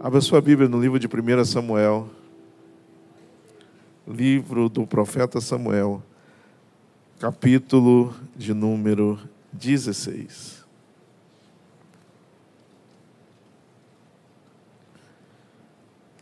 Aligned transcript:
Abra 0.00 0.20
sua 0.20 0.40
Bíblia 0.40 0.68
no 0.68 0.80
livro 0.80 0.96
de 0.96 1.08
1 1.08 1.44
Samuel, 1.44 2.08
livro 4.06 4.68
do 4.68 4.86
profeta 4.86 5.40
Samuel, 5.40 6.00
capítulo 7.18 8.14
de 8.36 8.54
número 8.54 9.18
16. 9.52 10.64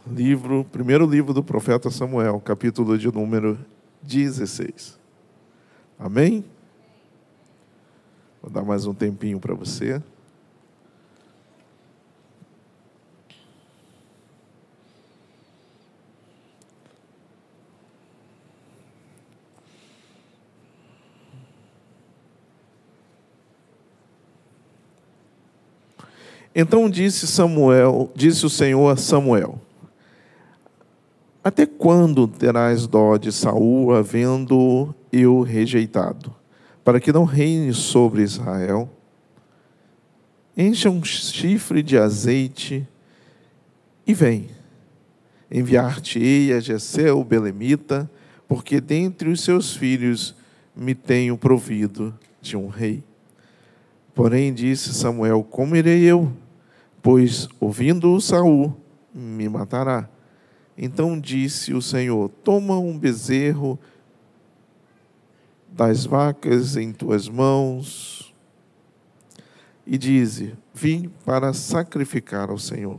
Livro, 0.07 0.65
primeiro 0.73 1.05
livro 1.05 1.35
do 1.35 1.45
profeta 1.45 1.91
Samuel, 1.91 2.41
capítulo 2.41 2.97
de 2.97 3.13
número 3.13 3.59
16. 4.01 4.99
Amém? 5.99 6.43
Vou 8.41 8.51
dar 8.51 8.65
mais 8.65 8.87
um 8.87 8.95
tempinho 8.95 9.39
para 9.39 9.55
você. 9.55 10.03
Então 26.59 26.89
disse 26.89 27.27
Samuel, 27.27 28.11
disse 28.15 28.47
o 28.47 28.49
Senhor 28.49 28.89
a 28.89 28.97
Samuel: 28.97 29.61
Até 31.45 31.67
quando 31.67 32.27
terás 32.27 32.87
dó 32.87 33.19
de 33.19 33.31
Saul, 33.31 33.95
havendo 33.95 34.95
eu 35.13 35.43
rejeitado, 35.43 36.35
para 36.83 36.99
que 36.99 37.13
não 37.13 37.25
reine 37.25 37.75
sobre 37.75 38.23
Israel? 38.23 38.89
Encha 40.57 40.89
um 40.89 41.05
chifre 41.05 41.83
de 41.83 41.99
azeite 41.99 42.89
e 44.07 44.15
vem. 44.15 44.49
Enviar-te-ei 45.51 46.55
a 46.55 46.61
Jessé 46.61 47.13
o 47.13 47.23
belemita, 47.23 48.11
porque 48.49 48.81
dentre 48.81 49.29
os 49.29 49.43
seus 49.43 49.77
filhos 49.77 50.35
me 50.75 50.95
tenho 50.95 51.37
provido 51.37 52.19
de 52.41 52.57
um 52.57 52.69
rei. 52.69 53.05
Porém 54.15 54.55
disse 54.55 54.95
Samuel: 54.95 55.45
Como 55.45 55.77
irei 55.77 56.03
eu? 56.03 56.33
Pois 57.07 57.49
ouvindo 57.61 58.21
Saul 58.21 58.77
me 59.15 59.49
matará. 59.49 60.11
Então 60.77 61.21
disse 61.21 61.73
o 61.73 61.81
Senhor: 61.81 62.29
Toma 62.43 62.81
um 62.81 62.99
bezerro 62.99 63.79
das 65.69 66.05
vacas 66.05 66.77
em 66.77 66.93
tuas 66.93 67.29
mãos 67.29 68.35
e 69.87 69.97
dize: 69.97 70.55
Vim 70.75 71.09
para 71.25 71.53
sacrificar 71.53 72.51
ao 72.51 72.59
Senhor. 72.59 72.99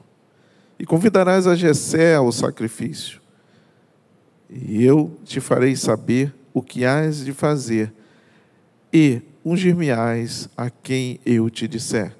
E 0.79 0.85
convidarás 0.85 1.45
a 1.45 1.53
Jessé 1.53 2.15
ao 2.15 2.31
sacrifício. 2.31 3.19
E 4.49 4.85
eu 4.85 5.19
te 5.25 5.41
farei 5.41 5.75
saber 5.75 6.33
o 6.53 6.61
que 6.61 6.85
hás 6.85 7.25
de 7.25 7.33
fazer, 7.33 7.93
e 8.93 9.21
ungir-me-ás 9.43 10.47
a 10.55 10.69
quem 10.69 11.19
eu 11.25 11.49
te 11.49 11.67
disser. 11.67 12.15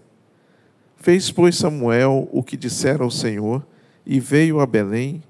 Fez, 1.08 1.32
pois, 1.32 1.56
Samuel 1.56 2.28
o 2.34 2.44
que 2.44 2.58
dissera 2.58 3.02
ao 3.02 3.10
Senhor 3.10 3.66
e 4.06 4.20
veio 4.20 4.60
a 4.60 4.66
Belém. 4.66 5.24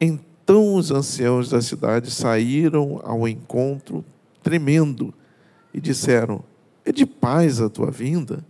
Então 0.00 0.74
os 0.74 0.90
anciãos 0.90 1.50
da 1.50 1.60
cidade 1.60 2.10
saíram 2.10 2.98
ao 3.04 3.28
encontro, 3.28 4.02
tremendo, 4.42 5.12
e 5.74 5.82
disseram: 5.82 6.42
É 6.82 6.90
de 6.90 7.04
paz 7.04 7.60
a 7.60 7.68
tua 7.68 7.90
vinda? 7.90 8.42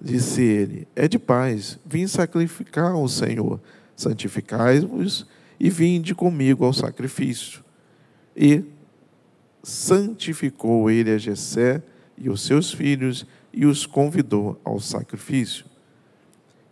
Disse 0.00 0.40
ele: 0.40 0.86
É 0.94 1.08
de 1.08 1.18
paz, 1.18 1.80
vim 1.84 2.06
sacrificar 2.06 2.92
ao 2.92 3.08
Senhor. 3.08 3.60
Santificai-vos 3.96 5.26
e 5.58 5.68
vinde 5.68 6.14
comigo 6.14 6.64
ao 6.64 6.72
sacrifício. 6.72 7.64
E 8.36 8.62
santificou 9.64 10.88
ele 10.88 11.10
a 11.10 11.18
Jessé 11.18 11.82
e 12.16 12.30
os 12.30 12.40
seus 12.42 12.72
filhos 12.72 13.26
e 13.52 13.66
os 13.66 13.86
convidou 13.86 14.60
ao 14.64 14.78
sacrifício. 14.80 15.64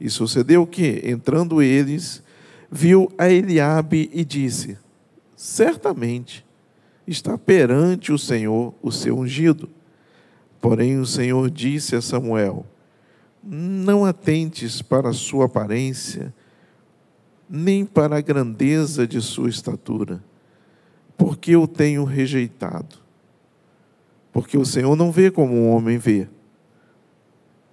E 0.00 0.09
sucedeu 0.09 0.66
que, 0.66 1.03
entrando 1.05 1.61
eles, 1.61 2.22
viu 2.71 3.11
a 3.19 3.28
Eliabe 3.28 4.11
e 4.12 4.25
disse: 4.25 4.78
Certamente 5.34 6.47
está 7.06 7.37
perante 7.37 8.12
o 8.12 8.19
Senhor 8.19 8.75
o 8.81 8.93
seu 8.93 9.19
ungido. 9.19 9.69
Porém 10.61 10.99
o 10.99 11.06
Senhor 11.06 11.50
disse 11.50 11.97
a 11.97 12.00
Samuel: 12.00 12.65
Não 13.43 14.05
atentes 14.05 14.81
para 14.81 15.09
a 15.09 15.15
sua 15.15 15.47
aparência, 15.47 16.33
nem 17.50 17.84
para 17.84 18.19
a 18.19 18.21
grandeza 18.21 19.06
de 19.06 19.21
sua 19.21 19.49
estatura, 19.49 20.22
porque 21.16 21.53
eu 21.53 21.66
tenho 21.66 22.05
rejeitado. 22.05 22.97
Porque 24.33 24.56
o 24.56 24.65
Senhor 24.65 24.95
não 24.95 25.10
vê 25.10 25.31
como 25.31 25.55
o 25.55 25.71
homem 25.71 25.99
vê 25.99 26.28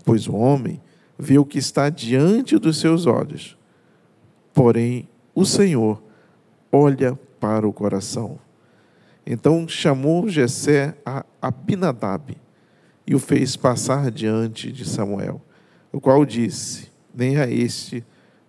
pois 0.05 0.27
o 0.27 0.35
homem 0.35 0.79
vê 1.17 1.37
o 1.37 1.45
que 1.45 1.57
está 1.57 1.89
diante 1.89 2.57
dos 2.59 2.79
seus 2.79 3.07
olhos, 3.07 3.57
porém 4.53 5.09
o 5.33 5.43
Senhor 5.43 6.01
olha 6.71 7.19
para 7.39 7.67
o 7.67 7.73
coração. 7.73 8.39
Então 9.25 9.67
chamou 9.67 10.29
Jessé 10.29 10.95
a 11.03 11.25
Abinadab 11.41 12.37
e 13.07 13.15
o 13.15 13.19
fez 13.19 13.55
passar 13.55 14.11
diante 14.11 14.71
de 14.71 14.87
Samuel, 14.87 15.41
o 15.91 15.99
qual 15.99 16.23
disse: 16.25 16.91
Nem 17.13 17.37
a 17.37 17.49
este 17.49 18.05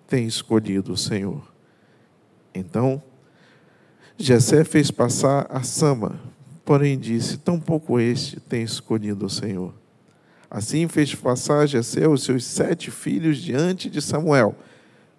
tem 0.06 0.26
escolhido 0.26 0.92
o 0.92 0.96
Senhor. 0.96 1.42
Então 2.54 3.02
Jessé 4.18 4.64
fez 4.64 4.90
passar 4.90 5.46
a 5.48 5.62
Sama, 5.62 6.20
porém 6.64 6.98
disse: 6.98 7.38
Tampouco 7.38 7.98
este 7.98 8.38
tem 8.40 8.62
escolhido 8.62 9.26
o 9.26 9.30
Senhor. 9.30 9.85
Assim 10.56 10.88
fez 10.88 11.14
passar 11.14 11.66
Jessé 11.66 12.08
os 12.08 12.22
seus 12.22 12.42
sete 12.42 12.90
filhos 12.90 13.36
diante 13.36 13.90
de 13.90 14.00
Samuel. 14.00 14.56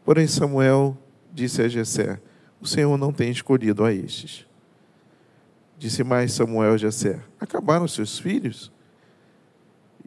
Porém 0.03 0.25
Samuel 0.25 0.97
disse 1.31 1.61
a 1.61 1.67
Jessé: 1.67 2.19
O 2.59 2.65
Senhor 2.65 2.97
não 2.97 3.13
tem 3.13 3.29
escolhido 3.29 3.83
a 3.83 3.93
estes. 3.93 4.47
Disse 5.77 6.03
mais 6.03 6.33
Samuel 6.33 6.73
a 6.73 6.77
Jessé: 6.77 7.19
Acabaram 7.39 7.87
seus 7.87 8.17
filhos? 8.17 8.71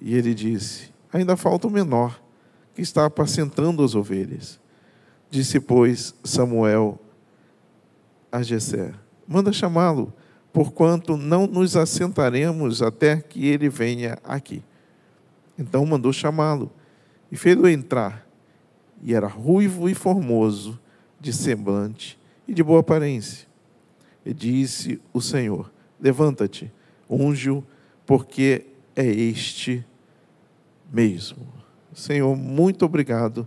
E 0.02 0.16
ele 0.16 0.34
disse: 0.34 0.92
Ainda 1.12 1.36
falta 1.36 1.68
o 1.68 1.70
menor, 1.70 2.20
que 2.74 2.82
está 2.82 3.06
apacentando 3.06 3.84
as 3.84 3.94
ovelhas. 3.94 4.58
Disse, 5.30 5.60
pois, 5.60 6.12
Samuel 6.24 6.98
a 8.32 8.42
Jessé: 8.42 8.92
Manda 9.28 9.52
chamá-lo, 9.52 10.12
porquanto 10.52 11.16
não 11.16 11.46
nos 11.46 11.76
assentaremos 11.76 12.82
até 12.82 13.20
que 13.20 13.46
ele 13.46 13.68
venha 13.68 14.18
aqui. 14.24 14.64
Então 15.60 15.84
mandou 15.84 16.10
chamá-lo 16.10 16.72
e 17.30 17.36
fez-o 17.36 17.68
entrar. 17.68 18.26
E 19.02 19.14
era 19.14 19.26
ruivo 19.26 19.88
e 19.88 19.94
formoso, 19.94 20.80
de 21.20 21.34
semblante 21.34 22.18
e 22.48 22.54
de 22.54 22.62
boa 22.62 22.80
aparência. 22.80 23.46
E 24.24 24.32
disse 24.32 25.00
o 25.12 25.20
Senhor: 25.20 25.70
Levanta-te, 26.00 26.72
unge-o, 27.08 27.62
porque 28.06 28.66
é 28.96 29.06
este 29.06 29.84
mesmo. 30.90 31.46
Senhor, 31.92 32.34
muito 32.34 32.86
obrigado 32.86 33.46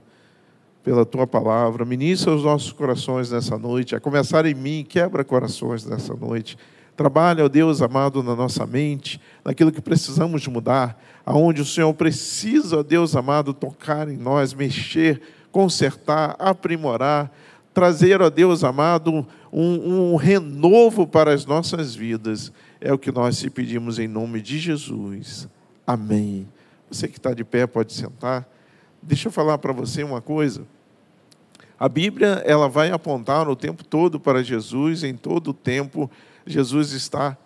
pela 0.84 1.06
tua 1.06 1.26
palavra. 1.26 1.84
Ministra 1.84 2.36
os 2.36 2.44
nossos 2.44 2.72
corações 2.72 3.32
nessa 3.32 3.58
noite, 3.58 3.96
a 3.96 4.00
começar 4.00 4.46
em 4.46 4.54
mim, 4.54 4.86
quebra 4.88 5.24
corações 5.24 5.86
nessa 5.86 6.14
noite. 6.14 6.58
Trabalha, 6.96 7.46
ó 7.46 7.50
Deus 7.50 7.82
amado, 7.82 8.22
na 8.22 8.36
nossa 8.36 8.66
mente, 8.68 9.20
naquilo 9.44 9.72
que 9.72 9.82
precisamos 9.82 10.46
mudar, 10.48 11.02
aonde 11.26 11.62
o 11.62 11.66
Senhor 11.66 11.92
precisa, 11.94 12.80
ó 12.80 12.84
Deus 12.84 13.16
amado, 13.16 13.54
tocar 13.54 14.08
em 14.08 14.18
nós, 14.18 14.54
mexer, 14.54 15.22
consertar, 15.52 16.36
aprimorar, 16.38 17.32
trazer, 17.74 18.22
ó 18.22 18.30
Deus 18.30 18.64
amado, 18.64 19.26
um, 19.52 20.12
um 20.14 20.16
renovo 20.16 21.08
para 21.08 21.34
as 21.34 21.46
nossas 21.46 21.96
vidas. 21.96 22.52
É 22.80 22.94
o 22.94 22.98
que 22.98 23.12
nós 23.12 23.40
te 23.40 23.50
pedimos 23.50 23.98
em 23.98 24.08
nome 24.08 24.40
de 24.40 24.60
Jesus. 24.60 25.48
Amém. 25.86 26.48
Você 26.92 27.08
que 27.08 27.18
está 27.18 27.34
de 27.34 27.44
pé 27.44 27.66
pode 27.66 27.94
sentar. 27.94 28.48
Deixa 29.02 29.30
eu 29.30 29.32
falar 29.32 29.58
para 29.58 29.74
você 29.74 30.04
uma 30.04 30.22
coisa. 30.22 30.64
A 31.80 31.90
Bíblia 31.90 32.44
ela 32.46 32.70
vai 32.70 32.92
apontar 32.92 33.50
o 33.50 33.56
tempo 33.56 33.84
todo 33.84 34.20
para 34.20 34.44
Jesus, 34.44 35.04
em 35.04 35.16
todo 35.16 35.50
o 35.50 35.54
tempo 35.54 36.10
Jesus 36.46 36.92
está 36.92 37.38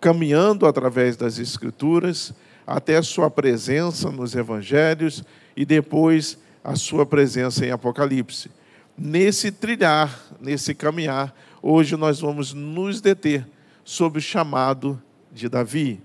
caminhando 0.00 0.66
através 0.66 1.16
das 1.16 1.38
Escrituras 1.38 2.32
até 2.66 2.96
a 2.96 3.02
sua 3.02 3.30
presença 3.30 4.10
nos 4.10 4.34
Evangelhos 4.34 5.22
e 5.56 5.64
depois 5.64 6.38
a 6.62 6.76
sua 6.76 7.04
presença 7.04 7.64
em 7.64 7.70
Apocalipse. 7.70 8.50
Nesse 8.96 9.50
trilhar, 9.50 10.20
nesse 10.40 10.74
caminhar, 10.74 11.34
hoje 11.62 11.96
nós 11.96 12.20
vamos 12.20 12.52
nos 12.52 13.00
deter 13.00 13.46
sobre 13.84 14.18
o 14.18 14.22
chamado 14.22 15.00
de 15.32 15.48
Davi. 15.48 16.00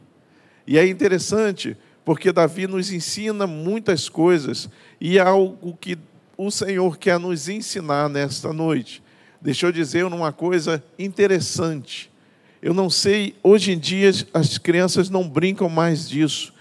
E 0.65 0.77
é 0.77 0.87
interessante 0.87 1.77
porque 2.03 2.31
Davi 2.31 2.67
nos 2.67 2.91
ensina 2.91 3.45
muitas 3.45 4.07
coisas 4.07 4.69
e 4.99 5.17
é 5.17 5.21
algo 5.21 5.75
que 5.79 5.97
o 6.37 6.51
Senhor 6.51 6.97
quer 6.97 7.19
nos 7.19 7.49
ensinar 7.49 8.09
nesta 8.09 8.51
noite? 8.53 9.03
Deixa 9.45 9.67
eu 9.67 9.71
dizer 9.71 10.03
uma 10.05 10.33
coisa 10.33 10.83
interessante. 10.97 12.11
Eu 12.59 12.73
não 12.73 12.89
sei, 12.89 13.35
hoje 13.43 13.73
em 13.73 13.77
dia 13.77 14.09
as 14.33 14.57
crianças 14.57 15.07
não 15.07 15.29
brincam 15.29 15.69
mais 15.69 16.09
disso, 16.09 16.51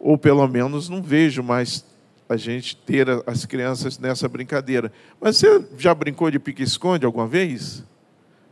ou 0.00 0.18
pelo 0.18 0.44
menos 0.48 0.88
não 0.88 1.00
vejo 1.00 1.44
mais 1.44 1.86
a 2.28 2.36
gente 2.36 2.74
ter 2.74 3.06
as 3.24 3.46
crianças 3.46 4.00
nessa 4.00 4.28
brincadeira. 4.28 4.90
Mas 5.20 5.36
você 5.36 5.64
já 5.78 5.94
brincou 5.94 6.28
de 6.28 6.40
pique-esconde 6.40 7.06
alguma 7.06 7.28
vez? 7.28 7.84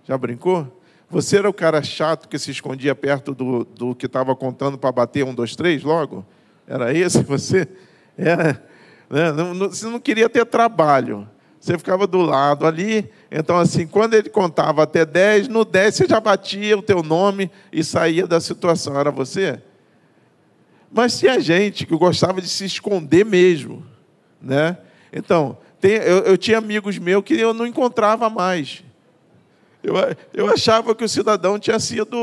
Já 0.04 0.16
brincou? 0.16 0.80
Você 1.10 1.38
era 1.38 1.50
o 1.50 1.52
cara 1.52 1.82
chato 1.82 2.28
que 2.28 2.38
se 2.38 2.52
escondia 2.52 2.94
perto 2.94 3.34
do, 3.34 3.64
do 3.64 3.96
que 3.96 4.06
estava 4.06 4.36
contando 4.36 4.78
para 4.78 4.92
bater 4.92 5.24
um, 5.24 5.34
dois, 5.34 5.56
três 5.56 5.82
logo? 5.82 6.24
Era 6.68 6.94
esse 6.94 7.20
você? 7.24 7.66
Era. 8.16 8.62
Né? 9.10 9.30
Não, 9.32 9.52
não, 9.52 9.68
você 9.68 9.84
não 9.84 10.00
queria 10.00 10.30
ter 10.30 10.46
trabalho. 10.46 11.28
Você 11.64 11.78
ficava 11.78 12.06
do 12.06 12.18
lado 12.18 12.66
ali. 12.66 13.10
Então, 13.30 13.56
assim, 13.56 13.86
quando 13.86 14.12
ele 14.12 14.28
contava 14.28 14.82
até 14.82 15.06
dez, 15.06 15.48
no 15.48 15.64
dez 15.64 15.94
você 15.94 16.06
já 16.06 16.20
batia 16.20 16.76
o 16.76 16.82
teu 16.82 17.02
nome 17.02 17.50
e 17.72 17.82
saía 17.82 18.26
da 18.26 18.38
situação. 18.38 19.00
Era 19.00 19.10
você? 19.10 19.62
Mas 20.92 21.18
tinha 21.18 21.40
gente 21.40 21.86
que 21.86 21.96
gostava 21.96 22.42
de 22.42 22.50
se 22.50 22.66
esconder 22.66 23.24
mesmo. 23.24 23.82
Né? 24.42 24.76
Então, 25.10 25.56
tem, 25.80 25.92
eu, 25.92 26.18
eu 26.24 26.36
tinha 26.36 26.58
amigos 26.58 26.98
meus 26.98 27.24
que 27.24 27.32
eu 27.32 27.54
não 27.54 27.66
encontrava 27.66 28.28
mais. 28.28 28.84
Eu, 29.82 29.94
eu 30.34 30.52
achava 30.52 30.94
que 30.94 31.02
o 31.02 31.08
cidadão 31.08 31.58
tinha 31.58 31.78
sido 31.78 32.18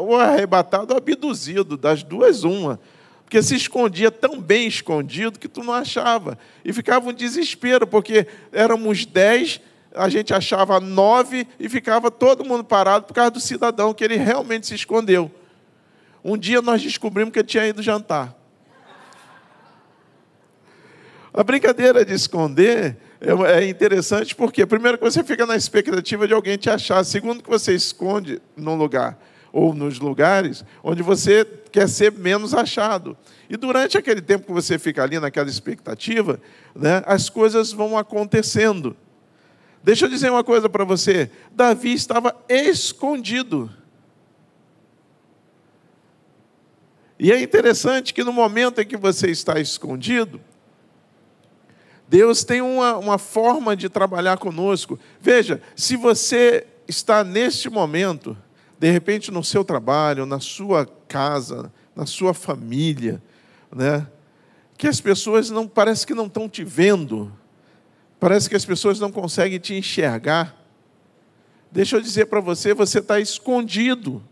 ou 0.00 0.16
arrebatado 0.16 0.92
ou 0.92 0.96
abduzido, 0.96 1.76
das 1.76 2.04
duas, 2.04 2.44
uma. 2.44 2.78
Porque 3.24 3.42
se 3.42 3.56
escondia 3.56 4.10
tão 4.10 4.40
bem 4.40 4.66
escondido 4.66 5.38
que 5.38 5.48
tu 5.48 5.62
não 5.62 5.72
achava. 5.72 6.38
E 6.64 6.72
ficava 6.72 7.08
um 7.08 7.12
desespero, 7.12 7.86
porque 7.86 8.26
éramos 8.52 9.04
dez, 9.06 9.60
a 9.94 10.08
gente 10.08 10.34
achava 10.34 10.78
nove 10.80 11.46
e 11.58 11.68
ficava 11.68 12.10
todo 12.10 12.44
mundo 12.44 12.64
parado 12.64 13.06
por 13.06 13.14
causa 13.14 13.30
do 13.30 13.40
cidadão, 13.40 13.94
que 13.94 14.04
ele 14.04 14.16
realmente 14.16 14.66
se 14.66 14.74
escondeu. 14.74 15.30
Um 16.22 16.36
dia 16.36 16.60
nós 16.60 16.82
descobrimos 16.82 17.32
que 17.32 17.38
ele 17.38 17.48
tinha 17.48 17.66
ido 17.66 17.82
jantar. 17.82 18.34
A 21.32 21.42
brincadeira 21.42 22.04
de 22.04 22.14
esconder 22.14 22.96
é, 23.20 23.58
é 23.58 23.68
interessante 23.68 24.36
porque, 24.36 24.64
primeiro, 24.64 24.98
que 24.98 25.04
você 25.04 25.24
fica 25.24 25.44
na 25.44 25.56
expectativa 25.56 26.28
de 26.28 26.34
alguém 26.34 26.56
te 26.56 26.70
achar, 26.70 27.02
segundo, 27.04 27.42
que 27.42 27.50
você 27.50 27.74
esconde 27.74 28.40
num 28.56 28.76
lugar 28.76 29.18
ou 29.52 29.74
nos 29.74 29.98
lugares 29.98 30.64
onde 30.82 31.02
você 31.02 31.44
quer 31.74 31.88
ser 31.88 32.12
menos 32.12 32.54
achado. 32.54 33.18
E 33.50 33.56
durante 33.56 33.98
aquele 33.98 34.22
tempo 34.22 34.46
que 34.46 34.52
você 34.52 34.78
fica 34.78 35.02
ali 35.02 35.18
naquela 35.18 35.48
expectativa, 35.48 36.40
né, 36.72 37.02
as 37.04 37.28
coisas 37.28 37.72
vão 37.72 37.98
acontecendo. 37.98 38.96
Deixa 39.82 40.04
eu 40.04 40.08
dizer 40.08 40.30
uma 40.30 40.44
coisa 40.44 40.68
para 40.68 40.84
você: 40.84 41.28
Davi 41.50 41.92
estava 41.92 42.32
escondido. 42.48 43.68
E 47.18 47.32
é 47.32 47.42
interessante 47.42 48.14
que 48.14 48.22
no 48.22 48.32
momento 48.32 48.80
em 48.80 48.86
que 48.86 48.96
você 48.96 49.28
está 49.28 49.58
escondido, 49.58 50.40
Deus 52.08 52.44
tem 52.44 52.60
uma, 52.60 52.96
uma 52.98 53.18
forma 53.18 53.74
de 53.74 53.88
trabalhar 53.88 54.38
conosco. 54.38 54.96
Veja, 55.20 55.60
se 55.74 55.96
você 55.96 56.68
está 56.86 57.24
neste 57.24 57.68
momento, 57.68 58.36
de 58.84 58.90
repente 58.90 59.30
no 59.30 59.42
seu 59.42 59.64
trabalho, 59.64 60.26
na 60.26 60.38
sua 60.38 60.84
casa, 61.08 61.72
na 61.96 62.04
sua 62.04 62.34
família, 62.34 63.22
né? 63.74 64.06
que 64.76 64.86
as 64.86 65.00
pessoas 65.00 65.48
não 65.48 65.66
parece 65.66 66.06
que 66.06 66.12
não 66.12 66.26
estão 66.26 66.50
te 66.50 66.62
vendo, 66.62 67.32
parece 68.20 68.46
que 68.46 68.54
as 68.54 68.64
pessoas 68.66 69.00
não 69.00 69.10
conseguem 69.10 69.58
te 69.58 69.72
enxergar. 69.72 70.54
Deixa 71.72 71.96
eu 71.96 72.00
dizer 72.02 72.26
para 72.26 72.40
você, 72.40 72.74
você 72.74 72.98
está 72.98 73.18
escondido. 73.18 74.22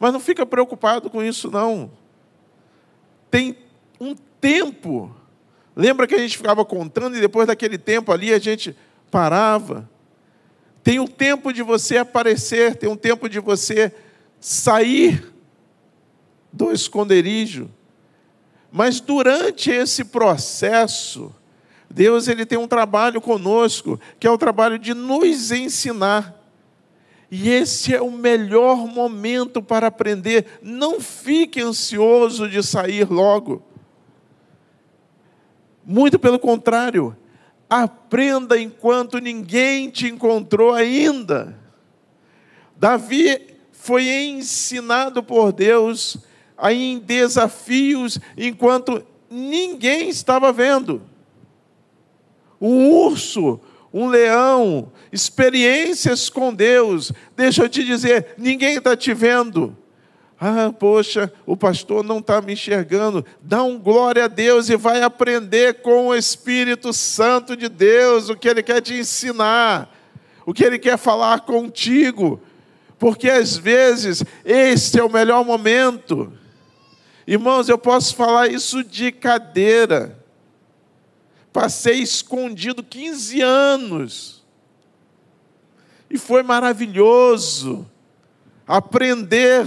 Mas 0.00 0.10
não 0.10 0.18
fica 0.18 0.46
preocupado 0.46 1.10
com 1.10 1.22
isso, 1.22 1.50
não. 1.50 1.90
Tem 3.30 3.54
um 4.00 4.14
tempo 4.40 5.14
Lembra 5.76 6.06
que 6.06 6.14
a 6.14 6.18
gente 6.18 6.38
ficava 6.38 6.64
contando 6.64 7.16
e 7.18 7.20
depois 7.20 7.48
daquele 7.48 7.76
tempo 7.76 8.12
ali 8.12 8.32
a 8.32 8.38
gente 8.38 8.74
parava? 9.10 9.90
Tem 10.84 11.00
um 11.00 11.06
tempo 11.06 11.50
de 11.50 11.62
você 11.62 11.96
aparecer, 11.96 12.76
tem 12.76 12.90
um 12.90 12.96
tempo 12.96 13.26
de 13.26 13.40
você 13.40 13.90
sair 14.38 15.32
do 16.52 16.70
esconderijo. 16.70 17.70
Mas 18.70 19.00
durante 19.00 19.70
esse 19.70 20.04
processo, 20.04 21.34
Deus 21.88 22.28
ele 22.28 22.44
tem 22.44 22.58
um 22.58 22.68
trabalho 22.68 23.18
conosco, 23.18 23.98
que 24.20 24.26
é 24.26 24.30
o 24.30 24.36
trabalho 24.36 24.78
de 24.78 24.92
nos 24.92 25.50
ensinar. 25.50 26.38
E 27.30 27.48
esse 27.48 27.94
é 27.94 28.02
o 28.02 28.10
melhor 28.10 28.86
momento 28.86 29.62
para 29.62 29.86
aprender. 29.86 30.58
Não 30.60 31.00
fique 31.00 31.62
ansioso 31.62 32.46
de 32.46 32.62
sair 32.62 33.10
logo. 33.10 33.62
Muito 35.82 36.18
pelo 36.18 36.38
contrário, 36.38 37.16
aprenda 37.82 38.58
enquanto 38.60 39.18
ninguém 39.18 39.90
te 39.90 40.06
encontrou 40.06 40.72
ainda. 40.72 41.58
Davi 42.76 43.40
foi 43.72 44.08
ensinado 44.08 45.22
por 45.22 45.52
Deus 45.52 46.18
a 46.56 46.72
em 46.72 46.98
desafios 46.98 48.18
enquanto 48.36 49.04
ninguém 49.28 50.08
estava 50.08 50.52
vendo. 50.52 51.02
Um 52.60 52.90
urso, 52.90 53.60
um 53.92 54.06
leão, 54.06 54.92
experiências 55.12 56.30
com 56.30 56.54
Deus. 56.54 57.12
Deixa 57.36 57.64
eu 57.64 57.68
te 57.68 57.84
dizer, 57.84 58.34
ninguém 58.38 58.76
está 58.76 58.96
te 58.96 59.12
vendo. 59.12 59.76
Ah, 60.40 60.72
poxa, 60.76 61.32
o 61.46 61.56
pastor 61.56 62.02
não 62.02 62.18
está 62.18 62.40
me 62.40 62.52
enxergando. 62.52 63.24
Dá 63.40 63.62
um 63.62 63.78
glória 63.78 64.24
a 64.24 64.28
Deus 64.28 64.68
e 64.68 64.76
vai 64.76 65.02
aprender 65.02 65.80
com 65.80 66.08
o 66.08 66.14
Espírito 66.14 66.92
Santo 66.92 67.56
de 67.56 67.68
Deus 67.68 68.28
o 68.28 68.36
que 68.36 68.48
ele 68.48 68.62
quer 68.62 68.80
te 68.80 68.94
ensinar, 68.94 69.88
o 70.44 70.52
que 70.52 70.64
ele 70.64 70.78
quer 70.78 70.98
falar 70.98 71.40
contigo, 71.40 72.40
porque 72.98 73.30
às 73.30 73.56
vezes 73.56 74.24
este 74.44 74.98
é 74.98 75.04
o 75.04 75.10
melhor 75.10 75.44
momento. 75.44 76.32
Irmãos, 77.26 77.68
eu 77.68 77.78
posso 77.78 78.14
falar 78.14 78.50
isso 78.50 78.84
de 78.84 79.10
cadeira. 79.12 80.18
Passei 81.52 82.00
escondido 82.00 82.82
15 82.82 83.40
anos. 83.40 84.44
E 86.10 86.18
foi 86.18 86.42
maravilhoso 86.42 87.88
aprender 88.66 89.66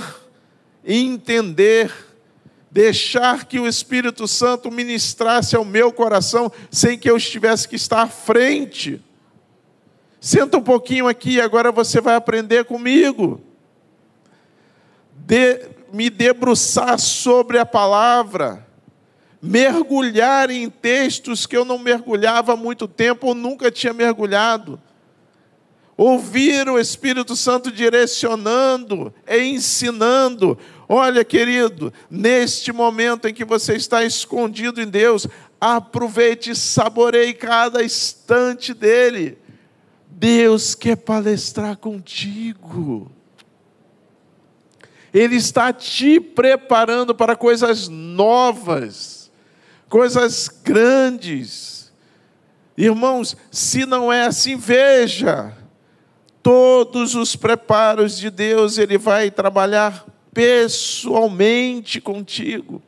entender, 0.88 1.94
deixar 2.72 3.46
que 3.46 3.60
o 3.60 3.68
Espírito 3.68 4.26
Santo 4.26 4.72
ministrasse 4.72 5.56
ao 5.56 5.66
meu 5.66 5.92
coração 5.92 6.50
sem 6.72 6.98
que 6.98 7.10
eu 7.10 7.18
estivesse 7.18 7.68
que 7.68 7.76
estar 7.76 8.04
à 8.04 8.08
frente. 8.08 9.02
Senta 10.22 10.58
um 10.58 10.64
pouquinho 10.64 11.08
aqui, 11.08 11.42
agora 11.42 11.72
você 11.72 12.00
vai 12.00 12.16
aprender 12.16 12.64
comigo. 12.64 13.42
De, 15.14 15.68
me 15.92 16.10
debruçar 16.10 16.98
sobre 16.98 17.58
a 17.60 17.66
palavra, 17.66 18.66
mergulhar 19.42 20.50
em 20.50 20.70
textos 20.70 21.46
que 21.46 21.58
eu 21.58 21.66
não 21.66 21.78
mergulhava 21.78 22.54
há 22.54 22.56
muito 22.56 22.88
tempo 22.88 23.28
ou 23.28 23.36
nunca 23.36 23.70
tinha 23.70 23.92
mergulhado 23.92 24.80
ouvir 25.98 26.70
o 26.70 26.80
Espírito 26.80 27.36
Santo 27.36 27.72
direcionando, 27.72 29.12
ensinando, 29.28 30.58
Olha, 30.90 31.26
querido, 31.26 31.92
neste 32.10 32.72
momento 32.72 33.28
em 33.28 33.34
que 33.34 33.44
você 33.44 33.76
está 33.76 34.06
escondido 34.06 34.82
em 34.82 34.88
Deus, 34.88 35.28
aproveite 35.60 36.52
e 36.52 36.56
saboreie 36.56 37.34
cada 37.34 37.84
instante 37.84 38.74
dele. 38.74 39.38
Deus 40.10 40.74
quer 40.74 40.96
palestrar 40.96 41.76
contigo. 41.78 43.12
Ele 45.14 45.36
está 45.36 45.74
te 45.74 46.20
preparando 46.20 47.14
para 47.14 47.36
coisas 47.36 47.88
novas, 47.90 49.32
coisas 49.90 50.48
grandes. 50.48 51.92
Irmãos, 52.78 53.36
se 53.52 53.86
não 53.86 54.14
é 54.14 54.26
assim, 54.26 54.56
veja, 54.56 55.54
todos 56.42 57.14
os 57.14 57.36
preparos 57.36 58.18
de 58.18 58.30
Deus, 58.30 58.78
Ele 58.78 58.98
vai 58.98 59.30
trabalhar 59.30 60.06
pessoalmente 60.38 62.00
contigo. 62.00 62.80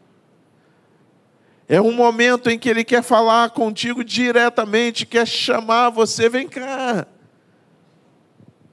É 1.67 1.81
um 1.81 1.91
momento 1.91 2.47
em 2.47 2.59
que 2.59 2.69
Ele 2.69 2.83
quer 2.83 3.01
falar 3.01 3.49
contigo 3.49 4.03
diretamente, 4.03 5.03
quer 5.03 5.25
chamar 5.27 5.89
você, 5.89 6.29
vem 6.29 6.47
cá, 6.47 7.07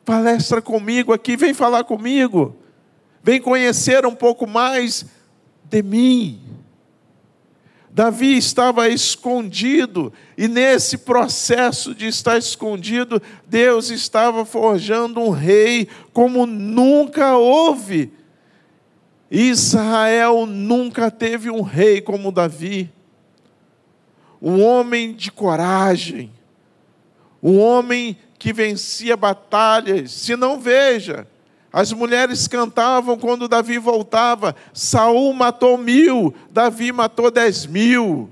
palestra 0.04 0.60
comigo 0.60 1.10
aqui, 1.10 1.38
vem 1.38 1.54
falar 1.54 1.84
comigo, 1.84 2.54
vem 3.22 3.40
conhecer 3.40 4.04
um 4.04 4.14
pouco 4.14 4.46
mais 4.46 5.06
de 5.64 5.82
mim. 5.82 6.42
Davi 7.90 8.36
estava 8.36 8.90
escondido, 8.90 10.12
e 10.36 10.46
nesse 10.46 10.98
processo 10.98 11.94
de 11.94 12.08
estar 12.08 12.36
escondido, 12.36 13.22
Deus 13.46 13.88
estava 13.88 14.44
forjando 14.44 15.18
um 15.18 15.30
rei 15.30 15.88
como 16.12 16.44
nunca 16.44 17.38
houve. 17.38 18.12
Israel 19.30 20.46
nunca 20.46 21.10
teve 21.10 21.50
um 21.50 21.62
rei 21.62 22.00
como 22.00 22.30
Davi, 22.30 22.92
um 24.40 24.62
homem 24.62 25.12
de 25.12 25.30
coragem, 25.32 26.32
um 27.42 27.58
homem 27.58 28.16
que 28.38 28.52
vencia 28.52 29.16
batalhas. 29.16 30.12
Se 30.12 30.36
não 30.36 30.60
veja, 30.60 31.26
as 31.72 31.92
mulheres 31.92 32.46
cantavam 32.46 33.18
quando 33.18 33.48
Davi 33.48 33.78
voltava. 33.78 34.54
Saul 34.72 35.32
matou 35.32 35.76
mil, 35.76 36.34
Davi 36.50 36.92
matou 36.92 37.30
dez 37.30 37.66
mil. 37.66 38.30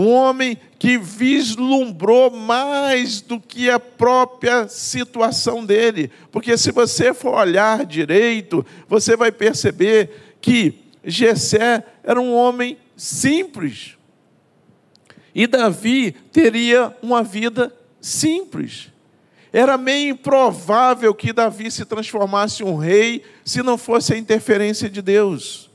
Um 0.00 0.12
homem 0.12 0.56
que 0.78 0.96
vislumbrou 0.96 2.30
mais 2.30 3.20
do 3.20 3.40
que 3.40 3.68
a 3.68 3.80
própria 3.80 4.68
situação 4.68 5.64
dele. 5.64 6.08
Porque 6.30 6.56
se 6.56 6.70
você 6.70 7.12
for 7.12 7.34
olhar 7.34 7.84
direito, 7.84 8.64
você 8.86 9.16
vai 9.16 9.32
perceber 9.32 10.36
que 10.40 10.84
Jessé 11.02 11.82
era 12.04 12.20
um 12.20 12.32
homem 12.32 12.78
simples. 12.96 13.96
E 15.34 15.48
Davi 15.48 16.12
teria 16.30 16.96
uma 17.02 17.24
vida 17.24 17.74
simples. 18.00 18.92
Era 19.52 19.76
meio 19.76 20.12
improvável 20.12 21.12
que 21.12 21.32
Davi 21.32 21.72
se 21.72 21.84
transformasse 21.84 22.62
em 22.62 22.66
um 22.66 22.76
rei 22.76 23.24
se 23.44 23.64
não 23.64 23.76
fosse 23.76 24.14
a 24.14 24.16
interferência 24.16 24.88
de 24.88 25.02
Deus. 25.02 25.68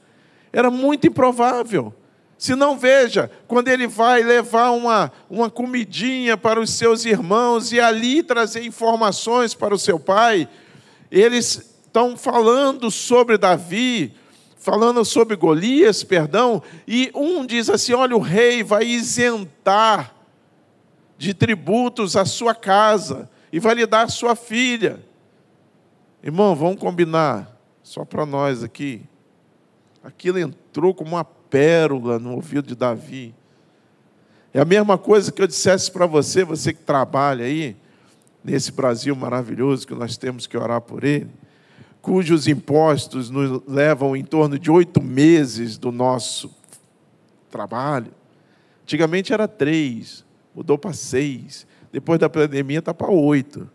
Era 0.53 0.72
muito 0.72 1.08
improvável. 1.08 1.94
Se 2.43 2.55
não, 2.55 2.77
veja, 2.77 3.31
quando 3.47 3.69
ele 3.69 3.88
vai 3.88 4.21
levar 4.21 4.71
uma, 4.71 5.13
uma 5.29 5.50
comidinha 5.50 6.35
para 6.35 6.59
os 6.59 6.71
seus 6.71 7.05
irmãos 7.05 7.71
e 7.71 7.79
ali 7.79 8.21
trazer 8.21 8.65
informações 8.65 9.53
para 9.53 9.73
o 9.73 9.79
seu 9.79 9.97
pai, 9.97 10.50
eles 11.09 11.79
estão 11.85 12.17
falando 12.17 12.91
sobre 12.91 13.38
Davi, 13.38 14.13
falando 14.57 15.05
sobre 15.05 15.38
Golias, 15.38 16.03
perdão, 16.03 16.62
e 16.85 17.09
um 17.15 17.45
diz 17.45 17.69
assim: 17.69 17.93
olha, 17.93 18.13
o 18.13 18.19
rei 18.19 18.62
vai 18.62 18.83
isentar 18.83 20.13
de 21.17 21.33
tributos 21.33 22.17
a 22.17 22.25
sua 22.25 22.53
casa 22.53 23.29
e 23.53 23.59
vai 23.59 23.73
lhe 23.73 23.85
dar 23.85 24.12
sua 24.12 24.35
filha. 24.35 25.01
Irmão, 26.21 26.53
vamos 26.57 26.77
combinar, 26.77 27.57
só 27.81 28.03
para 28.03 28.25
nós 28.25 28.63
aqui. 28.63 29.01
Aquilo 30.03 30.39
entrou 30.39 30.93
como 30.93 31.12
uma 31.12 31.23
pérola 31.53 32.17
no 32.17 32.33
ouvido 32.33 32.69
de 32.69 32.75
Davi. 32.75 33.31
É 34.51 34.60
a 34.60 34.65
mesma 34.65 34.98
coisa 34.98 35.31
que 35.31 35.39
eu 35.39 35.45
dissesse 35.45 35.91
para 35.91 36.07
você, 36.07 36.43
você 36.43 36.74
que 36.74 36.81
trabalha 36.81 37.45
aí, 37.45 37.75
nesse 38.43 38.72
Brasil 38.72 39.15
maravilhoso 39.15 39.86
que 39.86 39.93
nós 39.93 40.17
temos 40.17 40.48
que 40.48 40.57
orar 40.57 40.81
por 40.81 41.03
ele, 41.03 41.29
cujos 42.01 42.48
impostos 42.48 43.29
nos 43.29 43.62
levam 43.67 44.15
em 44.15 44.24
torno 44.24 44.57
de 44.57 44.72
oito 44.72 45.00
meses 45.00 45.77
do 45.77 45.91
nosso 45.91 46.51
trabalho. 47.51 48.12
Antigamente 48.81 49.31
era 49.31 49.48
três, 49.48 50.25
mudou 50.55 50.75
para 50.75 50.91
seis. 50.91 51.67
Depois 51.91 52.19
da 52.19 52.27
pandemia 52.27 52.79
está 52.79 52.95
para 52.95 53.12
oito. 53.12 53.69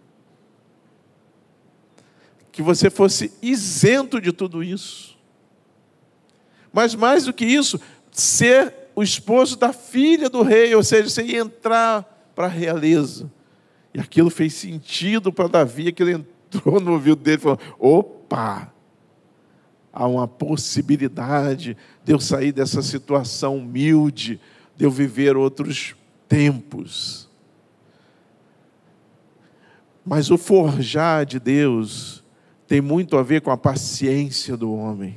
Que 2.51 2.61
você 2.61 2.91
fosse 2.91 3.33
isento 3.41 4.21
de 4.21 4.33
tudo 4.33 4.65
isso. 4.65 5.18
Mas 6.73 6.95
mais 6.95 7.25
do 7.25 7.33
que 7.33 7.45
isso, 7.45 7.81
ser 8.11 8.75
o 8.95 9.03
esposo 9.03 9.57
da 9.57 9.73
filha 9.73 10.29
do 10.29 10.43
rei, 10.43 10.75
ou 10.75 10.83
seja, 10.83 11.09
você 11.09 11.23
ia 11.23 11.39
entrar 11.39 12.03
para 12.35 12.47
a 12.47 12.51
realeza. 12.51 13.31
E 13.95 14.01
aquilo 14.01 14.31
fez 14.31 14.55
sentido 14.55 15.33
para 15.33 15.49
Davi, 15.49 15.89
aquilo 15.89 16.11
entrou 16.11 16.81
no 16.81 16.93
ouvido 16.93 17.17
dele 17.17 17.39
e 17.39 17.41
falou: 17.41 17.59
opa! 17.79 18.73
Há 19.93 20.07
uma 20.07 20.29
possibilidade 20.29 21.77
de 22.05 22.13
eu 22.13 22.21
sair 22.21 22.53
dessa 22.53 22.83
situação 22.83 23.57
humilde, 23.57 24.41
de 24.77 24.85
eu 24.85 24.91
viver 24.91 25.37
outros 25.37 25.97
tempos. 26.29 27.29
Mas 30.05 30.31
o 30.31 30.39
forjar 30.39 31.27
de 31.27 31.41
Deus 31.41 32.23
tem 32.67 32.81
muito 32.81 33.17
a 33.17 33.23
ver 33.23 33.41
com 33.41 33.51
a 33.51 33.57
paciência 33.57 34.57
do 34.57 34.73
homem. 34.73 35.17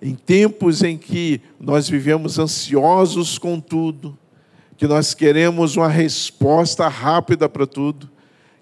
Em 0.00 0.14
tempos 0.14 0.82
em 0.82 0.98
que 0.98 1.40
nós 1.58 1.88
vivemos 1.88 2.38
ansiosos 2.38 3.38
com 3.38 3.58
tudo, 3.58 4.16
que 4.76 4.86
nós 4.86 5.14
queremos 5.14 5.76
uma 5.76 5.88
resposta 5.88 6.86
rápida 6.86 7.48
para 7.48 7.66
tudo, 7.66 8.10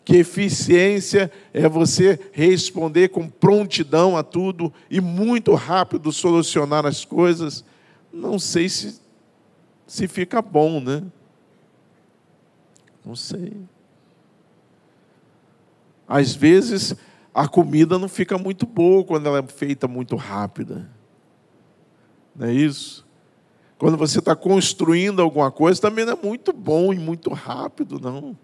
que 0.05 0.17
eficiência 0.17 1.31
é 1.53 1.69
você 1.69 2.21
responder 2.33 3.09
com 3.09 3.29
prontidão 3.29 4.17
a 4.17 4.23
tudo 4.23 4.73
e 4.91 5.01
muito 5.01 5.55
rápido 5.55 6.13
solucionar 6.13 6.85
as 6.85 7.05
coisas, 7.05 7.65
não 8.13 8.39
sei 8.39 8.69
se, 8.69 9.01
se 9.87 10.07
fica 10.07 10.43
bom, 10.43 10.79
né? 10.81 11.03
Não 13.05 13.17
sei. 13.17 13.53
Às 16.07 16.35
vezes, 16.35 16.95
a 17.35 17.49
comida 17.49 17.99
não 17.99 18.09
fica 18.09 18.39
muito 18.39 18.67
boa 18.67 19.03
quando 19.05 19.27
ela 19.27 19.39
é 19.39 19.43
feita 19.43 19.89
muito 19.89 20.17
rápida. 20.17 20.89
Não 22.35 22.47
é 22.47 22.53
isso? 22.53 23.05
Quando 23.79 23.97
você 23.97 24.19
está 24.19 24.35
construindo 24.35 25.21
alguma 25.21 25.51
coisa, 25.51 25.81
também 25.81 26.05
não 26.05 26.15
é 26.15 26.19
muito 26.21 26.53
bom 26.53 26.93
e 26.93 26.99
muito 26.99 27.31
rápido, 27.33 28.01
não. 28.01 28.37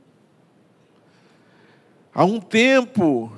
Há 2.12 2.24
um 2.24 2.40
tempo, 2.40 3.32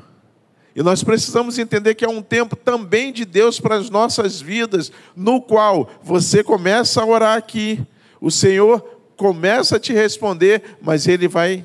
e 0.75 0.83
nós 0.83 1.05
precisamos 1.05 1.59
entender 1.59 1.95
que 1.95 2.05
há 2.05 2.09
um 2.09 2.23
tempo 2.23 2.57
também 2.57 3.13
de 3.13 3.25
Deus 3.25 3.61
para 3.61 3.77
as 3.77 3.91
nossas 3.91 4.41
vidas, 4.41 4.91
no 5.15 5.41
qual 5.41 5.89
você 6.03 6.43
começa 6.43 7.01
a 7.01 7.07
orar 7.07 7.37
aqui, 7.37 7.87
o 8.21 8.31
Senhor 8.31 8.81
começa 9.17 9.77
a 9.77 9.81
te 9.81 9.93
responder, 9.93 10.77
mas 10.81 11.07
Ele 11.07 11.29
vai 11.29 11.65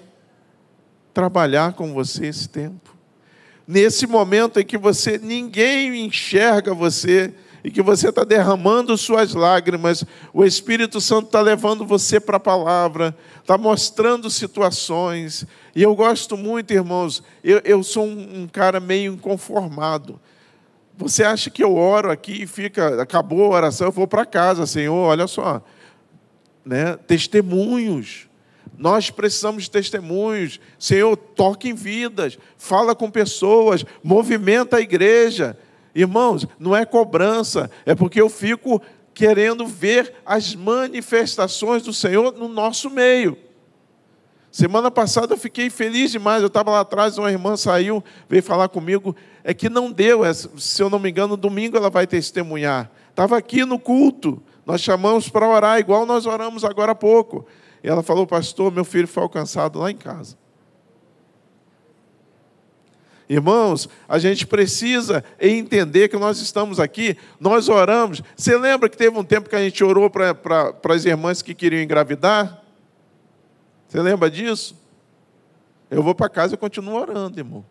trabalhar 1.13 1.73
com 1.73 1.93
você 1.93 2.27
esse 2.27 2.47
tempo. 2.47 2.95
Nesse 3.67 4.05
momento 4.05 4.59
em 4.59 4.65
que 4.65 4.77
você 4.77 5.17
ninguém 5.17 6.05
enxerga 6.05 6.73
você 6.73 7.33
e 7.63 7.71
que 7.71 7.81
você 7.81 8.09
está 8.09 8.23
derramando 8.23 8.97
suas 8.97 9.33
lágrimas, 9.33 10.03
o 10.33 10.45
Espírito 10.45 11.01
Santo 11.01 11.27
está 11.27 11.41
levando 11.41 11.85
você 11.85 12.19
para 12.19 12.37
a 12.37 12.39
palavra, 12.39 13.15
está 13.39 13.57
mostrando 13.57 14.29
situações. 14.29 15.45
E 15.75 15.81
eu 15.81 15.95
gosto 15.95 16.37
muito, 16.37 16.73
irmãos, 16.73 17.23
eu, 17.43 17.61
eu 17.63 17.83
sou 17.83 18.05
um, 18.05 18.43
um 18.43 18.47
cara 18.47 18.79
meio 18.79 19.13
inconformado. 19.13 20.19
Você 20.97 21.23
acha 21.23 21.49
que 21.49 21.63
eu 21.63 21.75
oro 21.75 22.09
aqui 22.11 22.43
e 22.43 22.47
fica, 22.47 23.01
acabou 23.01 23.45
a 23.45 23.55
oração, 23.55 23.87
eu 23.87 23.91
vou 23.91 24.07
para 24.07 24.25
casa, 24.25 24.65
Senhor, 24.65 24.95
olha 24.95 25.27
só, 25.27 25.61
né? 26.65 26.97
Testemunhos. 27.07 28.27
Nós 28.77 29.09
precisamos 29.09 29.63
de 29.63 29.71
testemunhos. 29.71 30.59
Senhor, 30.77 31.15
toque 31.15 31.69
em 31.69 31.73
vidas, 31.73 32.37
fala 32.57 32.95
com 32.95 33.09
pessoas, 33.09 33.83
movimenta 34.03 34.77
a 34.77 34.81
igreja. 34.81 35.57
Irmãos, 35.99 36.45
não 36.59 36.75
é 36.75 36.85
cobrança, 36.85 37.71
é 37.83 37.95
porque 37.95 38.21
eu 38.21 38.29
fico 38.29 38.79
querendo 39.15 39.65
ver 39.65 40.13
as 40.23 40.53
manifestações 40.53 41.81
do 41.81 41.91
Senhor 41.91 42.33
no 42.37 42.47
nosso 42.47 42.87
meio. 42.87 43.35
Semana 44.51 44.91
passada 44.91 45.33
eu 45.33 45.37
fiquei 45.39 45.71
feliz 45.71 46.11
demais. 46.11 46.43
Eu 46.43 46.49
estava 46.49 46.69
lá 46.69 46.81
atrás, 46.81 47.17
uma 47.17 47.31
irmã 47.31 47.57
saiu, 47.57 48.03
veio 48.29 48.43
falar 48.43 48.69
comigo. 48.69 49.15
É 49.43 49.55
que 49.55 49.69
não 49.69 49.91
deu, 49.91 50.23
é, 50.23 50.31
se 50.31 50.83
eu 50.83 50.87
não 50.87 50.99
me 50.99 51.09
engano, 51.09 51.35
domingo 51.35 51.75
ela 51.75 51.89
vai 51.89 52.05
testemunhar. 52.05 52.91
Estava 53.09 53.35
aqui 53.35 53.65
no 53.65 53.79
culto. 53.79 54.39
Nós 54.67 54.81
chamamos 54.81 55.29
para 55.29 55.49
orar, 55.49 55.79
igual 55.79 56.05
nós 56.05 56.27
oramos 56.27 56.63
agora 56.63 56.91
há 56.91 56.95
pouco. 56.95 57.43
E 57.83 57.87
ela 57.87 58.03
falou, 58.03 58.27
pastor, 58.27 58.71
meu 58.71 58.85
filho 58.85 59.07
foi 59.07 59.23
alcançado 59.23 59.79
lá 59.79 59.89
em 59.89 59.97
casa. 59.97 60.37
Irmãos, 63.29 63.89
a 64.07 64.17
gente 64.17 64.47
precisa 64.47 65.23
entender 65.39 66.07
que 66.07 66.17
nós 66.17 66.39
estamos 66.39 66.79
aqui, 66.79 67.17
nós 67.39 67.67
oramos. 67.67 68.21
Você 68.35 68.57
lembra 68.57 68.87
que 68.87 68.97
teve 68.97 69.17
um 69.17 69.23
tempo 69.23 69.49
que 69.49 69.55
a 69.55 69.59
gente 69.59 69.83
orou 69.83 70.09
para 70.09 70.35
as 70.89 71.05
irmãs 71.05 71.41
que 71.41 71.53
queriam 71.53 71.81
engravidar? 71.81 72.63
Você 73.87 74.01
lembra 74.01 74.29
disso? 74.31 74.75
Eu 75.89 76.01
vou 76.01 76.15
para 76.15 76.29
casa 76.29 76.55
e 76.55 76.57
continuo 76.57 76.95
orando, 76.95 77.39
irmão. 77.39 77.65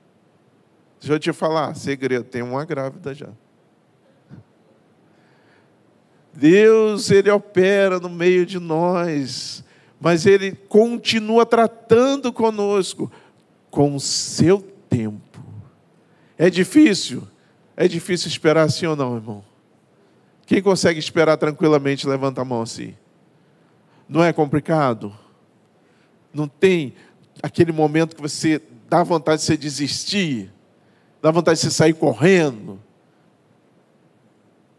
Deixa 1.01 1.15
eu 1.15 1.19
te 1.19 1.33
falar, 1.33 1.75
segredo, 1.75 2.25
tem 2.25 2.43
uma 2.43 2.65
grávida 2.65 3.15
já. 3.15 3.29
Deus, 6.33 7.11
Ele 7.11 7.31
opera 7.31 7.99
no 7.99 8.11
meio 8.11 8.45
de 8.45 8.59
nós 8.59 9.65
mas 10.01 10.27
Ele 10.27 10.53
continua 10.53 11.47
tratando 11.47 12.33
conosco 12.33 13.11
com 13.71 13.95
o 13.95 14.01
seu 14.01 14.61
tempo. 14.89 15.26
É 16.39 16.51
difícil? 16.51 17.27
É 17.77 17.87
difícil 17.89 18.29
esperar 18.29 18.63
assim 18.63 18.87
ou 18.87 18.97
não, 18.97 19.17
irmão? 19.17 19.45
Quem 20.47 20.63
consegue 20.63 20.99
esperar 20.99 21.37
tranquilamente, 21.37 22.07
levanta 22.07 22.41
a 22.41 22.45
mão 22.45 22.63
assim. 22.63 22.95
Não 24.09 24.23
é 24.23 24.33
complicado? 24.33 25.13
Não 26.33 26.47
tem 26.47 26.95
aquele 27.43 27.73
momento 27.73 28.15
que 28.15 28.23
você 28.23 28.63
dá 28.89 29.03
vontade 29.03 29.41
de 29.41 29.47
você 29.47 29.57
desistir, 29.57 30.53
dá 31.21 31.31
vontade 31.31 31.59
de 31.59 31.67
você 31.67 31.71
sair 31.71 31.95
correndo. 31.95 32.81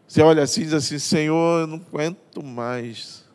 Você 0.06 0.22
olha 0.22 0.42
assim 0.42 0.62
e 0.62 0.64
diz 0.64 0.72
assim: 0.72 0.98
Senhor, 0.98 1.60
eu 1.60 1.66
não 1.66 1.76
aguento 1.76 2.42
mais. 2.42 3.28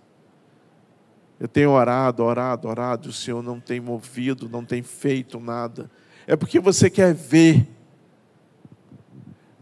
Eu 1.39 1.48
tenho 1.48 1.70
orado, 1.72 2.24
orado, 2.24 2.68
orado, 2.68 3.10
o 3.10 3.13
Senhor 3.13 3.44
não 3.44 3.60
tem 3.60 3.80
movido, 3.80 4.50
não 4.50 4.65
tem 4.65 4.82
feito 4.82 5.39
nada. 5.39 5.92
É 6.25 6.36
porque 6.36 6.60
você 6.60 6.89
quer 6.89 7.13
ver 7.13 7.68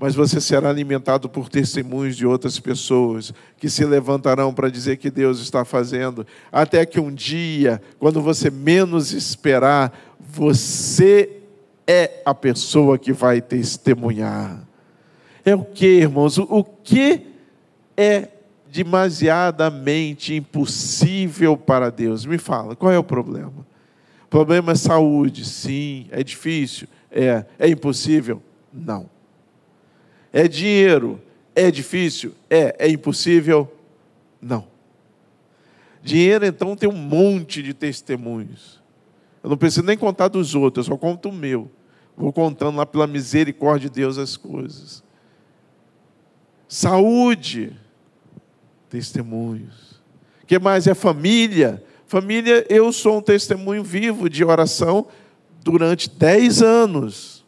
mas 0.01 0.15
você 0.15 0.41
será 0.41 0.67
alimentado 0.67 1.29
por 1.29 1.47
testemunhos 1.47 2.17
de 2.17 2.25
outras 2.25 2.59
pessoas 2.59 3.31
que 3.55 3.69
se 3.69 3.85
levantarão 3.85 4.51
para 4.51 4.67
dizer 4.67 4.97
que 4.97 5.11
Deus 5.11 5.39
está 5.39 5.63
fazendo, 5.63 6.25
até 6.51 6.87
que 6.87 6.99
um 6.99 7.13
dia, 7.13 7.79
quando 7.99 8.19
você 8.19 8.49
menos 8.49 9.13
esperar, 9.13 9.95
você 10.19 11.43
é 11.85 12.23
a 12.25 12.33
pessoa 12.33 12.97
que 12.97 13.13
vai 13.13 13.41
testemunhar. 13.41 14.67
É 15.45 15.53
o 15.53 15.63
que, 15.63 15.99
irmãos? 15.99 16.39
O 16.39 16.63
que 16.63 17.27
é 17.95 18.27
demasiadamente 18.71 20.33
impossível 20.33 21.55
para 21.55 21.91
Deus? 21.91 22.25
Me 22.25 22.39
fala, 22.39 22.75
qual 22.75 22.91
é 22.91 22.97
o 22.97 23.03
problema? 23.03 23.67
O 24.25 24.29
problema 24.31 24.71
é 24.71 24.75
saúde, 24.75 25.45
sim. 25.45 26.07
É 26.09 26.23
difícil? 26.23 26.87
É. 27.11 27.45
É 27.59 27.67
impossível? 27.67 28.41
Não. 28.73 29.20
É 30.31 30.47
dinheiro? 30.47 31.21
É 31.55 31.69
difícil? 31.69 32.33
É. 32.49 32.75
É 32.79 32.89
impossível? 32.89 33.71
Não. 34.41 34.67
Dinheiro, 36.01 36.45
então, 36.45 36.75
tem 36.75 36.89
um 36.89 36.93
monte 36.93 37.61
de 37.61 37.73
testemunhos. 37.73 38.81
Eu 39.43 39.49
não 39.49 39.57
preciso 39.57 39.85
nem 39.85 39.97
contar 39.97 40.27
dos 40.27 40.55
outros, 40.55 40.87
eu 40.87 40.93
só 40.93 40.97
conto 40.97 41.29
o 41.29 41.33
meu. 41.33 41.69
Vou 42.15 42.31
contando 42.31 42.77
lá 42.77 42.85
pela 42.85 43.07
misericórdia 43.07 43.89
de 43.89 43.95
Deus 43.95 44.17
as 44.17 44.37
coisas. 44.37 45.03
Saúde, 46.67 47.75
testemunhos. 48.89 50.01
O 50.43 50.45
que 50.45 50.59
mais 50.59 50.87
é 50.87 50.93
família? 50.93 51.83
Família, 52.05 52.65
eu 52.69 52.91
sou 52.91 53.17
um 53.17 53.21
testemunho 53.21 53.83
vivo 53.83 54.29
de 54.29 54.43
oração 54.43 55.07
durante 55.63 56.09
dez 56.09 56.61
anos. 56.61 57.40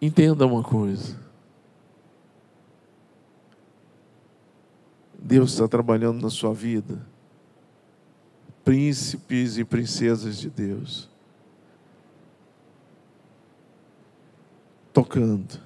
Entenda 0.00 0.46
uma 0.46 0.62
coisa. 0.62 1.16
Deus 5.18 5.52
está 5.52 5.66
trabalhando 5.66 6.20
na 6.20 6.28
sua 6.28 6.52
vida. 6.52 7.00
Príncipes 8.62 9.56
e 9.56 9.64
princesas 9.64 10.38
de 10.38 10.50
Deus. 10.50 11.08
Tocando, 14.92 15.58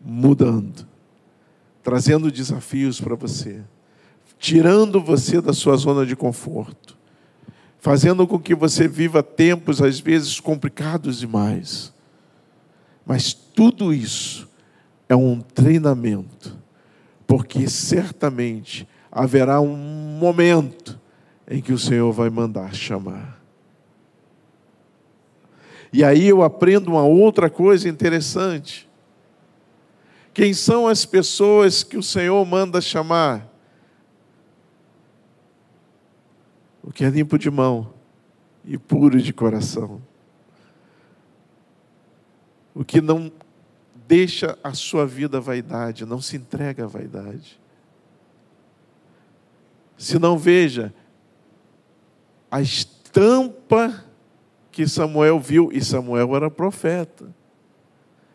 mudando, 0.00 0.86
trazendo 1.82 2.30
desafios 2.30 3.00
para 3.00 3.14
você, 3.14 3.64
tirando 4.38 5.00
você 5.00 5.40
da 5.40 5.52
sua 5.52 5.76
zona 5.76 6.06
de 6.06 6.14
conforto, 6.14 6.96
fazendo 7.80 8.26
com 8.26 8.38
que 8.38 8.54
você 8.54 8.86
viva 8.86 9.22
tempos 9.22 9.82
às 9.82 9.98
vezes 9.98 10.38
complicados 10.38 11.18
demais 11.18 11.93
mas 13.04 13.34
tudo 13.34 13.92
isso 13.92 14.48
é 15.08 15.14
um 15.14 15.40
treinamento, 15.40 16.56
porque 17.26 17.68
certamente 17.68 18.88
haverá 19.10 19.60
um 19.60 19.76
momento 19.76 20.98
em 21.48 21.60
que 21.60 21.72
o 21.72 21.78
Senhor 21.78 22.10
vai 22.12 22.30
mandar 22.30 22.74
chamar. 22.74 23.40
E 25.92 26.02
aí 26.02 26.26
eu 26.26 26.42
aprendo 26.42 26.90
uma 26.90 27.04
outra 27.04 27.48
coisa 27.48 27.88
interessante. 27.88 28.88
Quem 30.32 30.52
são 30.52 30.88
as 30.88 31.04
pessoas 31.04 31.84
que 31.84 31.96
o 31.96 32.02
Senhor 32.02 32.44
manda 32.44 32.80
chamar? 32.80 33.48
O 36.82 36.90
que 36.90 37.04
é 37.04 37.08
limpo 37.08 37.38
de 37.38 37.50
mão 37.50 37.94
e 38.64 38.76
puro 38.76 39.22
de 39.22 39.32
coração 39.32 40.02
o 42.74 42.84
que 42.84 43.00
não 43.00 43.30
deixa 44.06 44.58
a 44.62 44.74
sua 44.74 45.06
vida 45.06 45.40
vaidade, 45.40 46.04
não 46.04 46.20
se 46.20 46.36
entrega 46.36 46.84
à 46.84 46.86
vaidade. 46.86 47.60
Se 49.96 50.18
não 50.18 50.36
veja 50.36 50.92
a 52.50 52.60
estampa 52.60 54.04
que 54.70 54.86
Samuel 54.86 55.38
viu, 55.38 55.70
e 55.72 55.82
Samuel 55.82 56.34
era 56.34 56.50
profeta. 56.50 57.32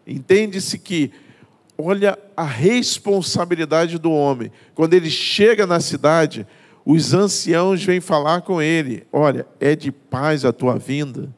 Entende-se 0.07 0.79
que, 0.79 1.11
olha 1.77 2.17
a 2.35 2.43
responsabilidade 2.43 3.97
do 3.97 4.11
homem. 4.11 4.51
Quando 4.73 4.93
ele 4.93 5.09
chega 5.09 5.67
na 5.67 5.79
cidade, 5.79 6.47
os 6.85 7.13
anciãos 7.13 7.83
vêm 7.83 8.01
falar 8.01 8.41
com 8.41 8.61
ele: 8.61 9.05
Olha, 9.11 9.45
é 9.59 9.75
de 9.75 9.91
paz 9.91 10.43
a 10.43 10.51
tua 10.51 10.77
vinda. 10.77 11.33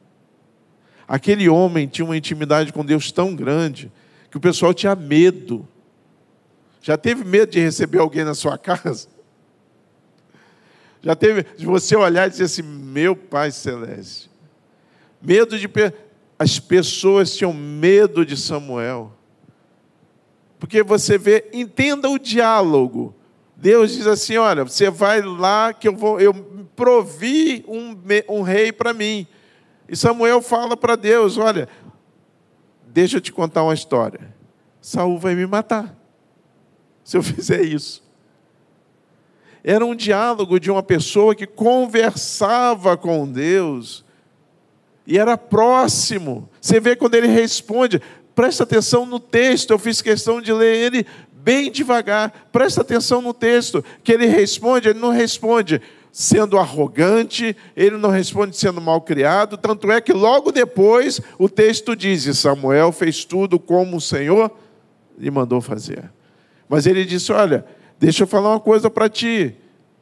Aquele 1.06 1.48
homem 1.48 1.86
tinha 1.86 2.04
uma 2.04 2.16
intimidade 2.16 2.72
com 2.72 2.84
Deus 2.84 3.10
tão 3.10 3.34
grande 3.34 3.90
que 4.30 4.36
o 4.36 4.40
pessoal 4.40 4.72
tinha 4.72 4.94
medo. 4.94 5.68
Já 6.80 6.96
teve 6.96 7.24
medo 7.24 7.52
de 7.52 7.60
receber 7.60 7.98
alguém 7.98 8.24
na 8.24 8.34
sua 8.34 8.56
casa? 8.58 9.08
Já 11.02 11.16
teve 11.16 11.44
de 11.56 11.66
você 11.66 11.96
olhar 11.96 12.28
e 12.28 12.30
dizer 12.30 12.44
assim: 12.44 12.62
Meu 12.62 13.16
Pai 13.16 13.50
Celeste. 13.50 14.30
Medo 15.20 15.58
de. 15.58 15.68
As 16.38 16.58
pessoas 16.58 17.36
tinham 17.36 17.52
medo 17.52 18.24
de 18.24 18.36
Samuel. 18.36 19.12
Porque 20.58 20.82
você 20.82 21.18
vê, 21.18 21.50
entenda 21.52 22.08
o 22.08 22.18
diálogo. 22.18 23.14
Deus 23.56 23.92
diz 23.92 24.06
assim: 24.06 24.36
Olha, 24.36 24.64
você 24.64 24.90
vai 24.90 25.20
lá 25.20 25.72
que 25.72 25.88
eu 25.88 25.96
vou, 25.96 26.20
eu 26.20 26.32
provi 26.76 27.64
um, 27.66 27.96
um 28.28 28.42
rei 28.42 28.72
para 28.72 28.92
mim. 28.92 29.26
E 29.88 29.96
Samuel 29.96 30.40
fala 30.40 30.76
para 30.76 30.96
Deus: 30.96 31.36
Olha, 31.38 31.68
deixa 32.86 33.16
eu 33.16 33.20
te 33.20 33.32
contar 33.32 33.62
uma 33.62 33.74
história. 33.74 34.34
Saul 34.80 35.18
vai 35.18 35.34
me 35.34 35.46
matar 35.46 35.96
se 37.04 37.16
eu 37.16 37.22
fizer 37.22 37.62
isso. 37.62 38.02
Era 39.64 39.86
um 39.86 39.94
diálogo 39.94 40.58
de 40.58 40.70
uma 40.70 40.82
pessoa 40.82 41.34
que 41.34 41.46
conversava 41.46 42.96
com 42.96 43.30
Deus 43.30 44.04
e 45.06 45.18
era 45.18 45.36
próximo. 45.38 46.48
Você 46.60 46.80
vê 46.80 46.96
quando 46.96 47.14
ele 47.14 47.28
responde, 47.28 48.00
presta 48.34 48.64
atenção 48.64 49.06
no 49.06 49.20
texto, 49.20 49.70
eu 49.70 49.78
fiz 49.78 50.02
questão 50.02 50.40
de 50.40 50.52
ler 50.52 50.76
ele 50.76 51.06
bem 51.32 51.70
devagar. 51.70 52.48
Presta 52.52 52.80
atenção 52.80 53.20
no 53.20 53.34
texto, 53.34 53.84
que 54.02 54.12
ele 54.12 54.26
responde, 54.26 54.88
ele 54.88 54.98
não 54.98 55.10
responde 55.10 55.80
sendo 56.12 56.58
arrogante, 56.58 57.56
ele 57.74 57.96
não 57.96 58.10
responde 58.10 58.54
sendo 58.54 58.82
mal 58.82 59.00
criado, 59.00 59.56
tanto 59.56 59.90
é 59.90 59.98
que 59.98 60.12
logo 60.12 60.52
depois 60.52 61.20
o 61.38 61.48
texto 61.48 61.96
diz: 61.96 62.38
Samuel 62.38 62.92
fez 62.92 63.24
tudo 63.24 63.58
como 63.58 63.96
o 63.96 64.00
Senhor 64.00 64.50
lhe 65.18 65.30
mandou 65.30 65.62
fazer. 65.62 66.12
Mas 66.68 66.86
ele 66.86 67.06
disse: 67.06 67.32
Olha, 67.32 67.64
deixa 67.98 68.24
eu 68.24 68.26
falar 68.26 68.50
uma 68.50 68.60
coisa 68.60 68.90
para 68.90 69.08
ti, 69.08 69.56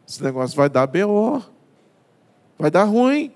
esse 0.07 0.23
negócio 0.23 0.57
vai 0.57 0.69
dar 0.69 0.89
B.O., 0.89 1.41
vai 2.59 2.71
dar 2.71 2.85
ruim. 2.85 3.33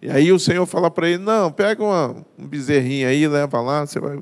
E 0.00 0.10
aí 0.10 0.32
o 0.32 0.38
Senhor 0.38 0.64
fala 0.64 0.90
para 0.90 1.06
ele: 1.06 1.22
Não, 1.22 1.52
pega 1.52 1.84
uma, 1.84 2.16
um 2.38 2.46
bezerrinho 2.46 3.06
aí, 3.06 3.28
leva 3.28 3.60
lá, 3.60 3.86
você 3.86 4.00
vai 4.00 4.18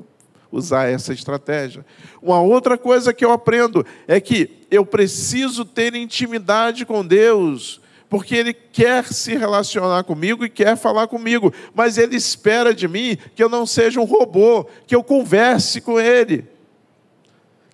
usar 0.51 0.87
essa 0.87 1.13
estratégia. 1.13 1.85
Uma 2.21 2.41
outra 2.41 2.77
coisa 2.77 3.13
que 3.13 3.23
eu 3.23 3.31
aprendo 3.31 3.85
é 4.07 4.19
que 4.19 4.49
eu 4.69 4.85
preciso 4.85 5.65
ter 5.65 5.95
intimidade 5.95 6.85
com 6.85 7.05
Deus, 7.05 7.81
porque 8.09 8.35
Ele 8.35 8.53
quer 8.53 9.05
se 9.05 9.35
relacionar 9.35 10.03
comigo 10.03 10.45
e 10.45 10.49
quer 10.49 10.77
falar 10.77 11.07
comigo, 11.07 11.53
mas 11.73 11.97
Ele 11.97 12.15
espera 12.15 12.73
de 12.73 12.87
mim 12.87 13.17
que 13.35 13.43
eu 13.43 13.49
não 13.49 13.65
seja 13.65 13.99
um 13.99 14.05
robô, 14.05 14.65
que 14.85 14.95
eu 14.95 15.03
converse 15.03 15.81
com 15.81 15.99
Ele, 15.99 16.45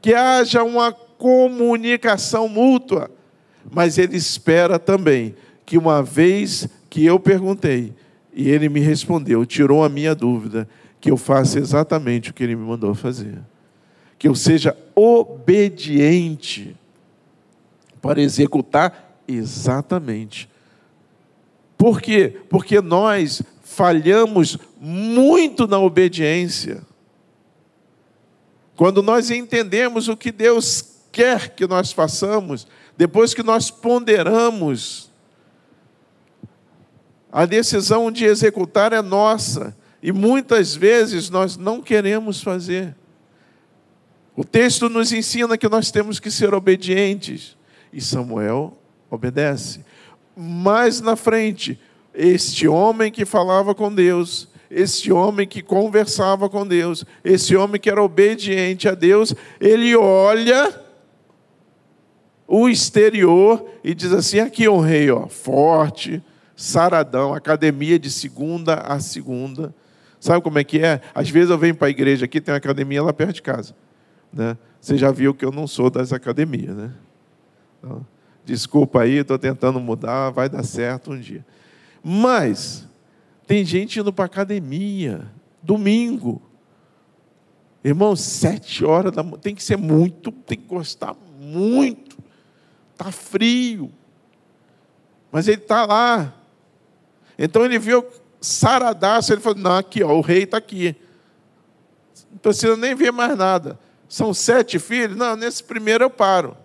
que 0.02 0.14
haja 0.14 0.64
uma 0.64 0.92
comunicação 0.92 2.48
mútua. 2.48 3.10
Mas 3.72 3.98
Ele 3.98 4.18
espera 4.18 4.78
também 4.78 5.36
que 5.66 5.78
uma 5.78 6.04
vez 6.04 6.68
que 6.90 7.06
eu 7.06 7.20
perguntei 7.20 7.94
e 8.34 8.50
Ele 8.50 8.68
me 8.68 8.80
respondeu, 8.80 9.46
tirou 9.46 9.84
a 9.84 9.90
minha 9.90 10.14
dúvida, 10.14 10.68
que 11.04 11.12
eu 11.12 11.18
faça 11.18 11.60
exatamente 11.60 12.30
o 12.30 12.34
que 12.34 12.42
Ele 12.42 12.56
me 12.56 12.66
mandou 12.66 12.96
fazer. 12.96 13.42
Que 14.18 14.26
eu 14.26 14.34
seja 14.34 14.74
obediente 14.96 16.78
para 18.02 18.22
executar 18.22 19.20
exatamente. 19.28 20.50
Por 21.78 22.02
quê? 22.02 22.40
Porque 22.48 22.80
nós 22.80 23.42
falhamos 23.66 24.58
muito 24.80 25.68
na 25.68 25.78
obediência. 25.78 26.82
Quando 28.74 29.04
nós 29.04 29.30
entendemos 29.30 30.08
o 30.08 30.16
que 30.16 30.32
Deus 30.32 31.02
quer 31.12 31.50
que 31.50 31.68
nós 31.68 31.92
façamos, 31.92 32.66
depois 32.96 33.34
que 33.34 33.44
nós 33.44 33.70
ponderamos, 33.70 35.12
a 37.30 37.46
decisão 37.46 38.10
de 38.10 38.24
executar 38.24 38.94
é 38.94 39.02
nossa 39.02 39.76
e 40.04 40.12
muitas 40.12 40.76
vezes 40.76 41.30
nós 41.30 41.56
não 41.56 41.82
queremos 41.82 42.44
fazer. 42.44 42.94
O 44.36 44.44
texto 44.44 44.90
nos 44.90 45.14
ensina 45.14 45.58
que 45.58 45.70
nós 45.70 45.92
temos 45.92 46.20
que 46.20 46.30
ser 46.30 46.54
obedientes 46.54 47.56
e 47.94 48.02
Samuel 48.02 48.78
obedece. 49.10 49.80
Mais 50.36 51.00
na 51.00 51.16
frente, 51.16 51.80
este 52.14 52.68
homem 52.68 53.10
que 53.14 53.24
falava 53.24 53.74
com 53.74 53.94
Deus, 53.94 54.50
este 54.70 55.10
homem 55.10 55.48
que 55.48 55.62
conversava 55.62 56.50
com 56.50 56.68
Deus, 56.68 57.06
esse 57.24 57.56
homem 57.56 57.80
que 57.80 57.90
era 57.90 58.04
obediente 58.04 58.90
a 58.90 58.96
Deus, 58.96 59.34
ele 59.58 59.96
olha 59.96 60.82
o 62.46 62.68
exterior 62.68 63.66
e 63.82 63.96
diz 63.96 64.12
assim: 64.12 64.40
aqui 64.40 64.66
é 64.66 64.70
um 64.70 64.82
rei, 64.82 65.10
ó, 65.10 65.28
forte, 65.28 66.22
saradão, 66.58 67.34
academia 67.34 67.98
de 67.98 68.12
segunda 68.12 68.74
a 68.74 69.00
segunda. 69.00 69.74
Sabe 70.24 70.42
como 70.42 70.58
é 70.58 70.64
que 70.64 70.80
é? 70.80 71.02
Às 71.14 71.30
vezes 71.30 71.50
eu 71.50 71.58
venho 71.58 71.76
para 71.76 71.88
a 71.88 71.90
igreja 71.90 72.24
aqui, 72.24 72.40
tem 72.40 72.54
uma 72.54 72.58
academia 72.58 73.04
lá 73.04 73.12
perto 73.12 73.34
de 73.34 73.42
casa. 73.42 73.76
Né? 74.32 74.58
Você 74.80 74.98
já 74.98 75.12
viu 75.12 75.34
que 75.34 75.44
eu 75.44 75.52
não 75.52 75.68
sou 75.68 75.90
das 75.90 76.14
academias, 76.14 76.74
né? 76.74 76.94
Então, 77.78 78.08
desculpa 78.46 79.02
aí, 79.02 79.16
estou 79.16 79.38
tentando 79.38 79.82
mudar, 79.82 80.30
vai 80.30 80.48
dar 80.48 80.64
certo 80.64 81.12
um 81.12 81.20
dia. 81.20 81.46
Mas 82.02 82.88
tem 83.46 83.66
gente 83.66 84.00
indo 84.00 84.14
para 84.14 84.24
academia, 84.24 85.30
domingo. 85.62 86.42
Irmão, 87.84 88.16
sete 88.16 88.86
horas 88.86 89.12
da 89.12 89.24
manhã, 89.24 89.40
tem 89.40 89.54
que 89.54 89.62
ser 89.62 89.76
muito, 89.76 90.32
tem 90.32 90.58
que 90.58 90.68
gostar 90.68 91.18
muito. 91.38 92.18
Está 92.94 93.12
frio. 93.12 93.92
Mas 95.30 95.50
ele 95.50 95.62
está 95.62 95.86
lá. 95.86 96.34
Então 97.38 97.66
ele 97.66 97.78
viu 97.78 98.06
saradaço, 98.44 99.34
ele 99.34 99.42
falou, 99.42 99.58
não, 99.58 99.78
aqui, 99.78 100.04
ó, 100.04 100.14
o 100.14 100.22
rei 100.22 100.44
está 100.44 100.58
aqui. 100.58 100.96
Não 102.32 102.38
precisa 102.40 102.76
nem 102.76 102.94
ver 102.94 103.12
mais 103.12 103.38
nada. 103.38 103.80
São 104.08 104.34
sete 104.34 104.78
filhos? 104.78 105.18
Não, 105.18 105.36
nesse 105.36 105.64
primeiro 105.64 106.04
eu 106.04 106.10
paro. 106.10 106.58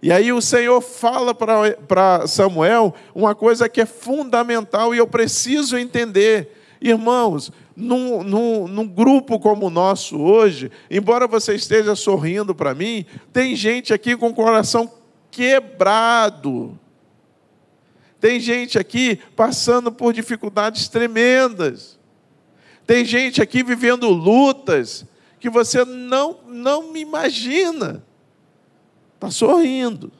E 0.00 0.12
aí 0.12 0.32
o 0.32 0.40
Senhor 0.40 0.80
fala 0.80 1.34
para 1.34 2.26
Samuel 2.26 2.94
uma 3.14 3.34
coisa 3.34 3.68
que 3.68 3.80
é 3.80 3.86
fundamental 3.86 4.94
e 4.94 4.98
eu 4.98 5.06
preciso 5.06 5.76
entender. 5.76 6.56
Irmãos, 6.80 7.50
num, 7.74 8.22
num, 8.22 8.68
num, 8.68 8.86
grupo 8.86 9.40
como 9.40 9.66
o 9.66 9.70
nosso 9.70 10.16
hoje, 10.20 10.70
embora 10.88 11.26
você 11.26 11.54
esteja 11.56 11.96
sorrindo 11.96 12.54
para 12.54 12.74
mim, 12.74 13.04
tem 13.32 13.56
gente 13.56 13.92
aqui 13.92 14.16
com 14.16 14.28
o 14.28 14.34
coração 14.34 14.88
quebrado. 15.32 16.78
Tem 18.20 18.40
gente 18.40 18.78
aqui 18.78 19.20
passando 19.36 19.92
por 19.92 20.12
dificuldades 20.12 20.88
tremendas. 20.88 21.98
Tem 22.86 23.04
gente 23.04 23.40
aqui 23.40 23.62
vivendo 23.62 24.08
lutas 24.08 25.04
que 25.38 25.48
você 25.48 25.84
não, 25.84 26.38
não 26.46 26.92
me 26.92 27.00
imagina. 27.00 28.02
Está 29.14 29.30
sorrindo. 29.30 30.10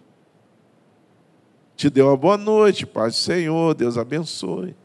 Te 1.76 1.88
deu 1.88 2.06
uma 2.08 2.16
boa 2.16 2.36
noite, 2.36 2.84
paz 2.84 3.14
do 3.14 3.18
Senhor, 3.18 3.74
Deus 3.74 3.96
abençoe. 3.96 4.76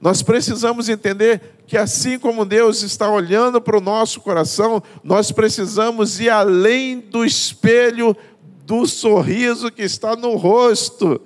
Nós 0.00 0.22
precisamos 0.22 0.88
entender 0.88 1.54
que 1.66 1.78
assim 1.78 2.18
como 2.18 2.44
Deus 2.44 2.82
está 2.82 3.08
olhando 3.08 3.60
para 3.60 3.78
o 3.78 3.80
nosso 3.80 4.20
coração, 4.20 4.82
nós 5.02 5.32
precisamos 5.32 6.20
ir 6.20 6.28
além 6.28 7.00
do 7.00 7.24
espelho 7.24 8.14
do 8.64 8.86
sorriso 8.86 9.70
que 9.70 9.82
está 9.82 10.16
no 10.16 10.36
rosto. 10.36 11.20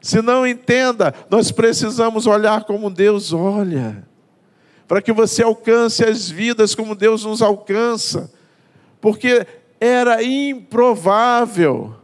Se 0.00 0.20
não 0.20 0.46
entenda, 0.46 1.14
nós 1.30 1.52
precisamos 1.52 2.26
olhar 2.26 2.64
como 2.64 2.90
Deus 2.90 3.32
olha, 3.32 4.06
para 4.88 5.00
que 5.00 5.12
você 5.12 5.42
alcance 5.42 6.04
as 6.04 6.28
vidas 6.28 6.74
como 6.74 6.94
Deus 6.94 7.24
nos 7.24 7.40
alcança, 7.40 8.32
porque 9.00 9.46
era 9.80 10.22
improvável 10.22 11.94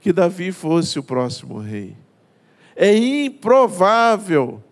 que 0.00 0.12
Davi 0.12 0.52
fosse 0.52 0.98
o 0.98 1.02
próximo 1.02 1.58
rei. 1.58 1.96
É 2.74 2.94
improvável. 2.96 4.62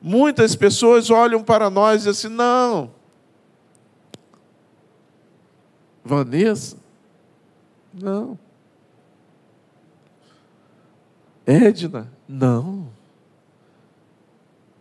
Muitas 0.00 0.54
pessoas 0.56 1.08
olham 1.10 1.42
para 1.42 1.70
nós 1.70 2.02
e 2.02 2.08
dizem 2.08 2.10
assim: 2.10 2.36
não, 2.36 2.90
Vanessa, 6.04 6.81
não. 7.92 8.38
Edna, 11.46 12.10
não. 12.28 12.88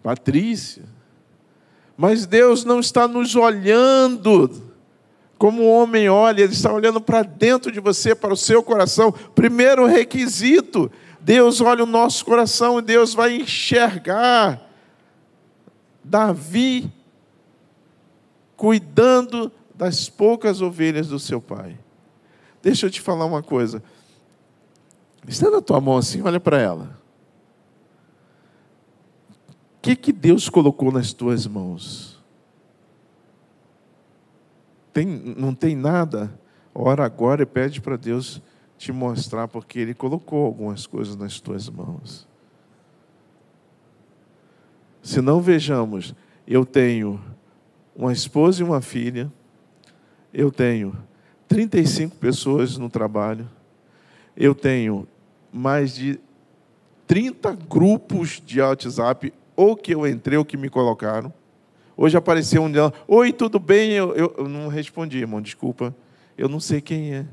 Patrícia. 0.02 0.84
Mas 1.98 2.26
Deus 2.26 2.64
não 2.64 2.80
está 2.80 3.08
nos 3.08 3.36
olhando 3.36 4.72
como 5.42 5.64
o 5.64 5.72
homem 5.72 6.08
olha, 6.08 6.44
ele 6.44 6.54
está 6.54 6.72
olhando 6.72 7.02
para 7.02 7.24
dentro 7.24 7.72
de 7.72 7.80
você, 7.80 8.14
para 8.14 8.32
o 8.32 8.38
seu 8.38 8.62
coração. 8.62 9.12
Primeiro 9.12 9.88
requisito: 9.88 10.92
Deus 11.20 11.60
olha 11.62 11.84
o 11.84 11.88
nosso 11.88 12.24
coração 12.24 12.78
e 12.78 12.84
Deus 12.84 13.16
vai 13.16 13.38
enxergar 13.38 14.62
Davi 16.04 16.92
cuidando 18.56 19.52
das 19.74 20.08
poucas 20.08 20.62
ovelhas 20.62 21.08
do 21.08 21.18
seu 21.18 21.42
pai. 21.42 21.76
Deixa 22.62 22.86
eu 22.86 22.92
te 22.92 23.02
falar 23.02 23.26
uma 23.26 23.42
coisa. 23.42 23.84
Estenda 25.28 25.58
a 25.58 25.62
tua 25.62 25.80
mão 25.80 25.98
assim, 25.98 26.22
olha 26.22 26.40
para 26.40 26.60
ela. 26.60 27.00
O 29.50 29.82
que, 29.82 29.96
que 29.96 30.14
Deus 30.14 30.48
colocou 30.50 30.92
nas 30.92 31.12
tuas 31.14 31.48
mãos? 31.48 32.12
tem, 34.94 35.06
não 35.06 35.54
tem 35.54 35.76
nada, 35.76 36.32
ora 36.74 37.06
agora 37.06 37.44
e 37.44 37.46
pede 37.46 37.82
para 37.82 37.96
Deus 37.96 38.42
te 38.78 38.92
mostrar, 38.92 39.48
porque 39.48 39.80
Ele 39.80 39.94
colocou 39.94 40.46
algumas 40.46 40.86
coisas 40.86 41.16
nas 41.16 41.40
tuas 41.40 41.70
mãos. 41.70 42.28
Se 45.02 45.22
não 45.22 45.42
vejamos, 45.42 46.14
eu 46.48 46.66
tenho 46.66 47.20
uma 47.96 48.12
esposa 48.12 48.62
e 48.62 48.66
uma 48.66 48.82
filha, 48.82 49.32
eu 50.34 50.52
tenho 50.52 50.96
35 51.52 52.16
pessoas 52.16 52.78
no 52.78 52.90
trabalho, 52.90 53.46
eu 54.38 54.56
tenho 54.56 55.06
mais 55.52 55.94
de 55.94 56.18
30 57.06 57.52
grupos 57.70 58.42
de 58.46 58.62
WhatsApp, 58.62 59.34
ou 59.54 59.76
que 59.76 59.94
eu 59.94 60.08
entrei 60.08 60.38
ou 60.38 60.46
que 60.46 60.56
me 60.56 60.70
colocaram. 60.70 61.34
Hoje 61.98 62.16
apareceu 62.16 62.64
um 62.64 62.72
dela, 62.72 62.94
oi, 63.06 63.34
tudo 63.34 63.60
bem? 63.60 63.92
Eu, 63.92 64.16
eu, 64.16 64.34
eu 64.38 64.48
não 64.48 64.70
respondi, 64.70 65.18
irmão, 65.18 65.42
desculpa. 65.42 65.94
Eu 66.38 66.48
não 66.48 66.62
sei 66.62 66.80
quem 66.80 67.16
é. 67.16 67.26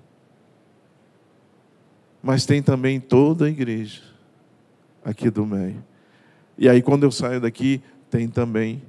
Mas 2.20 2.44
tem 2.44 2.60
também 2.60 2.98
toda 2.98 3.44
a 3.44 3.48
igreja 3.48 4.02
aqui 5.04 5.30
do 5.30 5.46
meio. 5.46 5.84
E 6.58 6.68
aí, 6.68 6.82
quando 6.82 7.04
eu 7.04 7.12
saio 7.12 7.40
daqui, 7.40 7.80
tem 8.10 8.26
também 8.26 8.82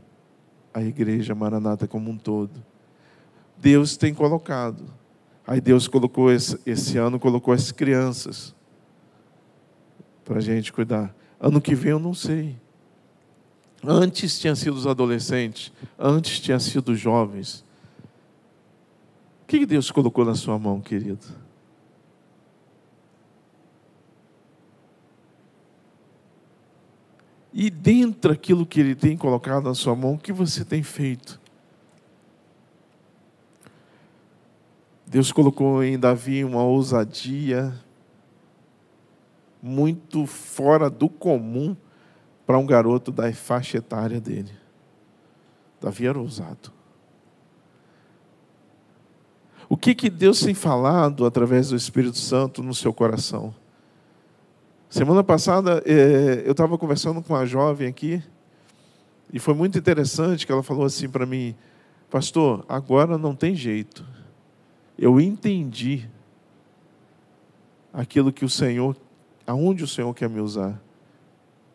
a 0.74 0.82
igreja 0.82 1.36
Maranata 1.36 1.88
como 1.88 2.10
um 2.10 2.18
todo. 2.18 2.66
Deus 3.56 3.96
tem 3.96 4.12
colocado. 4.12 4.98
Aí 5.50 5.60
Deus 5.60 5.88
colocou 5.88 6.32
esse, 6.32 6.60
esse 6.64 6.96
ano, 7.00 7.20
colocou 7.20 7.52
as 7.52 7.72
crianças 7.72 8.54
para 10.24 10.38
a 10.38 10.42
gente 10.42 10.72
cuidar. 10.72 11.12
Ano 11.40 11.60
que 11.60 11.74
vem 11.74 11.90
eu 11.90 11.98
não 11.98 12.14
sei. 12.14 12.56
Antes 13.84 14.38
tinha 14.38 14.56
sido 14.56 14.76
os 14.76 14.86
adolescentes, 14.86 15.74
antes 15.98 16.40
tinha 16.40 16.60
sido 16.60 16.92
os 16.92 17.00
jovens. 17.00 17.66
O 19.42 19.48
que 19.48 19.66
Deus 19.66 19.90
colocou 19.90 20.24
na 20.24 20.36
sua 20.36 20.60
mão, 20.60 20.80
querido? 20.80 21.26
E 27.52 27.72
dentro 27.72 28.30
daquilo 28.30 28.68
que 28.68 28.80
Ele 28.80 28.94
tem 28.94 29.18
colocado 29.18 29.64
na 29.64 29.74
sua 29.74 29.96
mão, 29.96 30.14
o 30.14 30.20
que 30.20 30.32
você 30.32 30.64
tem 30.64 30.84
feito? 30.84 31.42
Deus 35.10 35.32
colocou 35.32 35.84
em 35.84 35.98
Davi 35.98 36.46
uma 36.46 36.62
ousadia 36.62 37.74
muito 39.60 40.28
fora 40.28 40.88
do 40.88 41.10
comum 41.10 41.76
para 42.46 42.60
um 42.60 42.66
garoto 42.66 43.12
da 43.12 43.34
faixa 43.34 43.80
etária 43.80 44.22
dele. 44.22 44.52
Davi 45.82 46.06
era 46.06 46.20
ousado. 46.20 46.72
O 49.68 49.76
que, 49.76 49.96
que 49.96 50.12
Deus 50.12 50.42
tem 50.42 50.54
falado 50.54 51.26
através 51.26 51.70
do 51.70 51.76
Espírito 51.76 52.20
Santo 52.20 52.62
no 52.62 52.76
seu 52.76 52.94
coração? 52.94 53.54
Semana 54.92 55.24
passada 55.24 55.82
é, 55.88 56.44
eu 56.46 56.52
estava 56.52 56.78
conversando 56.78 57.20
com 57.24 57.34
uma 57.34 57.48
jovem 57.48 57.88
aqui 57.88 58.22
e 59.34 59.40
foi 59.40 59.56
muito 59.56 59.76
interessante 59.76 60.46
que 60.46 60.52
ela 60.52 60.62
falou 60.62 60.86
assim 60.86 61.10
para 61.10 61.26
mim: 61.26 61.56
Pastor, 62.12 62.64
agora 62.70 63.18
não 63.18 63.34
tem 63.36 63.56
jeito. 63.56 64.19
Eu 65.02 65.18
entendi 65.18 66.10
aquilo 67.94 68.34
que 68.34 68.44
o 68.44 68.50
Senhor, 68.50 68.98
aonde 69.48 69.82
o 69.82 69.88
Senhor 69.88 70.14
quer 70.14 70.30
me 70.30 70.42
usar. 70.42 70.78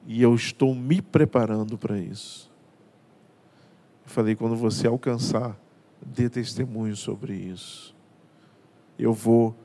E 0.06 0.20
eu 0.20 0.34
estou 0.34 0.74
me 0.74 1.00
preparando 1.00 1.78
para 1.78 1.98
isso. 1.98 2.52
Eu 4.04 4.10
falei, 4.10 4.34
quando 4.34 4.54
você 4.54 4.87
alcançar, 4.87 5.58
dê 6.04 6.28
testemunho 6.28 6.94
sobre 6.94 7.34
isso. 7.34 7.96
Eu 8.98 9.14
vou 9.14 9.56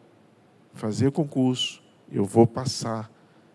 fazer 0.73 1.11
concurso, 1.11 1.83
eu 2.09 2.23
vou 2.23 2.47
passar 2.47 3.11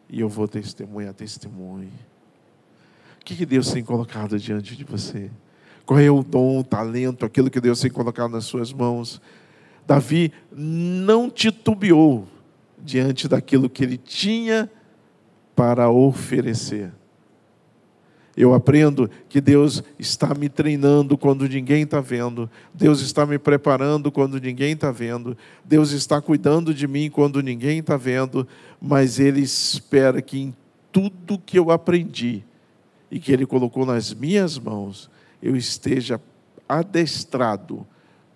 e 0.07 0.21
eu 0.21 0.29
vou 0.29 0.47
testemunhar 0.47 1.15
testemunho. 1.15 1.91
O 3.19 3.25
que 3.25 3.47
Deus 3.47 3.73
tem 3.73 3.83
colocado 3.83 4.39
diante 4.39 4.77
de 4.77 4.85
você? 4.85 5.31
Qual 5.87 5.99
é 5.99 6.11
o 6.11 6.23
dom, 6.23 6.61
o 6.61 6.65
talento, 6.65 7.25
aquilo 7.25 7.49
que 7.51 7.59
Deus 7.59 7.81
tem 7.81 7.91
colocado 7.91 8.33
nas 8.33 8.45
suas 8.45 8.71
mãos? 8.71 9.19
Davi 9.87 10.33
não 10.51 11.29
titubeou 11.29 12.27
diante 12.79 13.29
daquilo 13.29 13.69
que 13.69 13.83
ele 13.83 13.97
tinha 13.97 14.71
para 15.55 15.91
oferecer. 15.91 16.93
Eu 18.37 18.53
aprendo 18.53 19.09
que 19.29 19.41
Deus 19.41 19.83
está 19.97 20.35
me 20.35 20.49
treinando 20.49 21.17
quando 21.17 21.49
ninguém 21.49 21.85
está 21.85 22.01
vendo, 22.01 22.51
Deus 22.73 23.01
está 23.01 23.25
me 23.25 23.39
preparando 23.39 24.11
quando 24.11 24.41
ninguém 24.41 24.73
está 24.73 24.91
vendo, 24.91 25.37
Deus 25.65 25.93
está 25.93 26.21
cuidando 26.21 26.75
de 26.75 26.89
mim 26.89 27.09
quando 27.09 27.41
ninguém 27.41 27.79
está 27.79 27.97
vendo, 27.97 28.47
mas 28.81 29.21
Ele 29.21 29.41
espera 29.41 30.21
que 30.21 30.41
em 30.41 30.55
tudo 30.91 31.39
que 31.39 31.57
eu 31.57 31.71
aprendi 31.71 32.43
e 33.09 33.21
que 33.21 33.33
Ele 33.33 33.47
colocou 33.47 33.87
nas 33.87 34.13
minhas 34.13 34.59
mãos, 34.59 35.09
eu 35.41 35.55
esteja 35.55 36.21
adestrado 36.69 37.87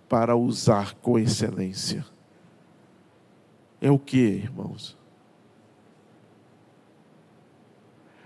para 0.08 0.36
usar 0.36 0.94
com 0.94 1.18
excelência. 1.18 2.04
É 3.80 3.90
o 3.90 3.98
que, 3.98 4.18
irmãos? 4.18 4.96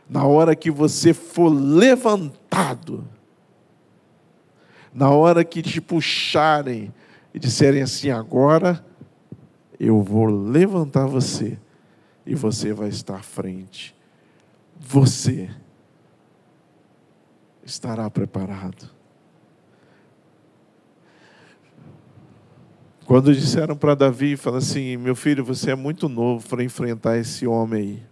Na 0.09 0.25
hora 0.25 0.55
que 0.55 0.71
você 0.71 1.12
for 1.12 1.49
levantado, 1.49 3.07
na 4.92 5.11
hora 5.11 5.45
que 5.45 5.62
te 5.62 5.81
puxarem 5.81 6.92
e 7.33 7.38
disserem 7.38 7.83
assim: 7.83 8.11
agora 8.11 8.85
eu 9.79 10.03
vou 10.03 10.27
levantar 10.27 11.07
você 11.07 11.59
e 12.27 12.35
você 12.35 12.73
vai 12.73 12.88
estar 12.88 13.16
à 13.16 13.23
frente. 13.23 13.97
Você 14.79 15.51
estará 17.64 18.09
preparado. 18.11 19.02
Quando 23.12 23.35
disseram 23.35 23.77
para 23.77 23.94
Davi, 23.94 24.38
fala 24.38 24.57
assim: 24.57 24.96
meu 24.96 25.14
filho, 25.14 25.44
você 25.44 25.72
é 25.72 25.75
muito 25.75 26.09
novo 26.09 26.48
para 26.48 26.64
enfrentar 26.64 27.18
esse 27.18 27.46
homem 27.46 27.83
aí. 27.83 28.03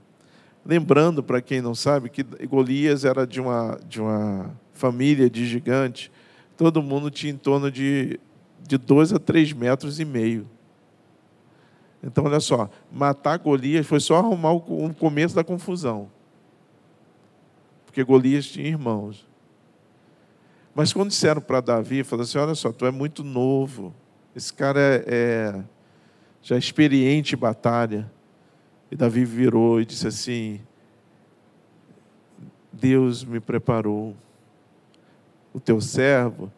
Lembrando, 0.63 1.23
para 1.23 1.41
quem 1.41 1.63
não 1.63 1.75
sabe, 1.75 2.11
que 2.11 2.23
Golias 2.23 3.07
era 3.07 3.27
de 3.27 3.41
uma, 3.41 3.81
de 3.89 3.99
uma 3.99 4.55
família 4.75 5.31
de 5.31 5.47
gigante, 5.47 6.13
todo 6.55 6.83
mundo 6.83 7.11
tinha 7.11 7.33
em 7.33 7.37
torno 7.39 7.71
de, 7.71 8.21
de 8.63 8.77
dois 8.77 9.11
a 9.11 9.19
três 9.19 9.55
metros 9.55 9.99
e 9.99 10.05
meio. 10.05 10.47
Então, 12.05 12.27
olha 12.27 12.39
só, 12.39 12.69
matar 12.93 13.39
Golias 13.39 13.87
foi 13.87 14.01
só 14.01 14.19
arrumar 14.19 14.53
o 14.53 14.93
começo 14.93 15.35
da 15.35 15.43
confusão. 15.43 16.11
Porque 17.87 18.05
Golias 18.05 18.45
tinha 18.45 18.69
irmãos. 18.69 19.27
Mas 20.75 20.93
quando 20.93 21.09
disseram 21.09 21.41
para 21.41 21.63
Davi, 21.63 22.05
falaram 22.05 22.25
assim: 22.25 22.37
olha 22.37 22.55
só, 22.55 22.71
tu 22.71 22.85
é 22.85 22.91
muito 22.91 23.25
novo, 23.25 23.95
esse 24.35 24.53
cara 24.53 24.81
é, 24.81 25.05
é 25.07 25.65
já 26.43 26.57
experiente 26.57 27.35
em 27.35 27.39
batalha. 27.39 28.11
E 28.91 28.97
Davi 28.97 29.25
virou 29.25 29.81
e 29.81 29.85
disse 29.85 30.07
assim: 30.07 30.61
Deus 32.73 33.25
me 33.25 33.41
preparou. 33.41 34.17
O 35.53 35.61
teu 35.61 35.81
servo 35.81 36.51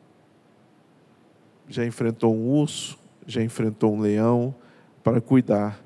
já 1.69 1.85
enfrentou 1.87 2.35
um 2.35 2.51
urso, 2.51 2.99
já 3.27 3.43
enfrentou 3.43 3.95
um 3.95 4.01
leão 4.01 4.55
para 5.03 5.21
cuidar 5.21 5.83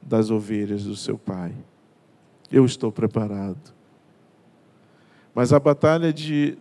das 0.00 0.30
ovelhas 0.30 0.84
do 0.84 0.94
seu 0.94 1.18
pai. 1.18 1.52
Eu 2.50 2.64
estou 2.64 2.92
preparado. 2.92 3.74
Mas 5.34 5.52
a 5.52 5.58
batalha 5.58 6.12
de 6.12 6.56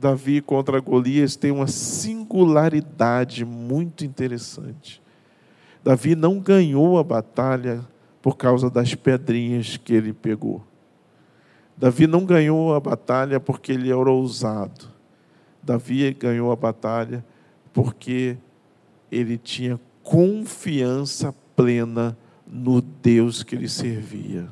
Davi 0.00 0.40
contra 0.40 0.78
Golias 0.80 1.34
tem 1.34 1.50
uma 1.50 1.66
singularidade 1.66 3.44
muito 3.44 4.04
interessante. 4.04 5.02
Davi 5.82 6.14
não 6.14 6.38
ganhou 6.38 6.98
a 6.98 7.04
batalha 7.04 7.84
por 8.22 8.36
causa 8.36 8.70
das 8.70 8.94
pedrinhas 8.94 9.76
que 9.76 9.92
ele 9.92 10.12
pegou. 10.12 10.62
Davi 11.76 12.06
não 12.06 12.24
ganhou 12.24 12.74
a 12.74 12.80
batalha 12.80 13.40
porque 13.40 13.72
ele 13.72 13.90
era 13.90 14.10
ousado. 14.10 14.86
Davi 15.62 16.12
ganhou 16.12 16.52
a 16.52 16.56
batalha 16.56 17.24
porque 17.72 18.36
ele 19.10 19.36
tinha 19.36 19.80
confiança 20.02 21.34
plena 21.56 22.16
no 22.46 22.80
Deus 22.80 23.42
que 23.42 23.54
ele 23.54 23.68
servia. 23.68 24.48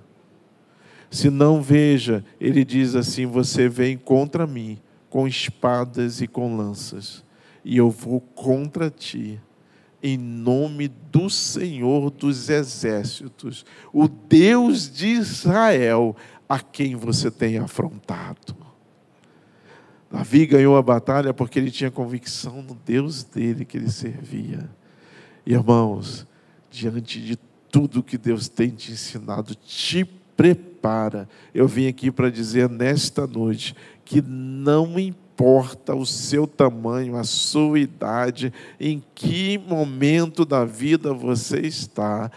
Se 1.10 1.30
não 1.30 1.62
veja, 1.62 2.24
ele 2.40 2.64
diz 2.64 2.94
assim: 2.94 3.26
Você 3.26 3.68
vem 3.68 3.96
contra 3.96 4.46
mim, 4.46 4.78
com 5.16 5.26
espadas 5.26 6.20
e 6.20 6.26
com 6.26 6.58
lanças, 6.58 7.24
e 7.64 7.78
eu 7.78 7.88
vou 7.88 8.20
contra 8.20 8.90
ti, 8.90 9.40
em 10.02 10.18
nome 10.18 10.88
do 10.88 11.30
Senhor 11.30 12.10
dos 12.10 12.50
exércitos, 12.50 13.64
o 13.94 14.08
Deus 14.08 14.92
de 14.92 15.06
Israel, 15.06 16.14
a 16.46 16.60
quem 16.60 16.96
você 16.96 17.30
tem 17.30 17.56
afrontado. 17.56 18.54
Davi 20.12 20.44
ganhou 20.44 20.76
a 20.76 20.82
batalha 20.82 21.32
porque 21.32 21.58
ele 21.58 21.70
tinha 21.70 21.90
convicção 21.90 22.60
no 22.60 22.74
Deus 22.74 23.24
dele 23.24 23.64
que 23.64 23.78
ele 23.78 23.90
servia. 23.90 24.68
Irmãos, 25.46 26.26
diante 26.70 27.22
de 27.22 27.38
tudo 27.70 28.02
que 28.02 28.18
Deus 28.18 28.50
tem 28.50 28.68
te 28.68 28.92
ensinado, 28.92 29.54
te 29.54 30.04
prepara. 30.36 31.28
Eu 31.54 31.66
vim 31.66 31.88
aqui 31.88 32.10
para 32.10 32.30
dizer 32.30 32.68
nesta 32.68 33.26
noite 33.26 33.74
que 34.04 34.22
não 34.22 34.98
importa 34.98 35.94
o 35.94 36.06
seu 36.06 36.46
tamanho, 36.46 37.16
a 37.16 37.24
sua 37.24 37.78
idade, 37.78 38.52
em 38.78 39.02
que 39.14 39.58
momento 39.58 40.44
da 40.44 40.64
vida 40.64 41.12
você 41.12 41.60
está, 41.60 42.30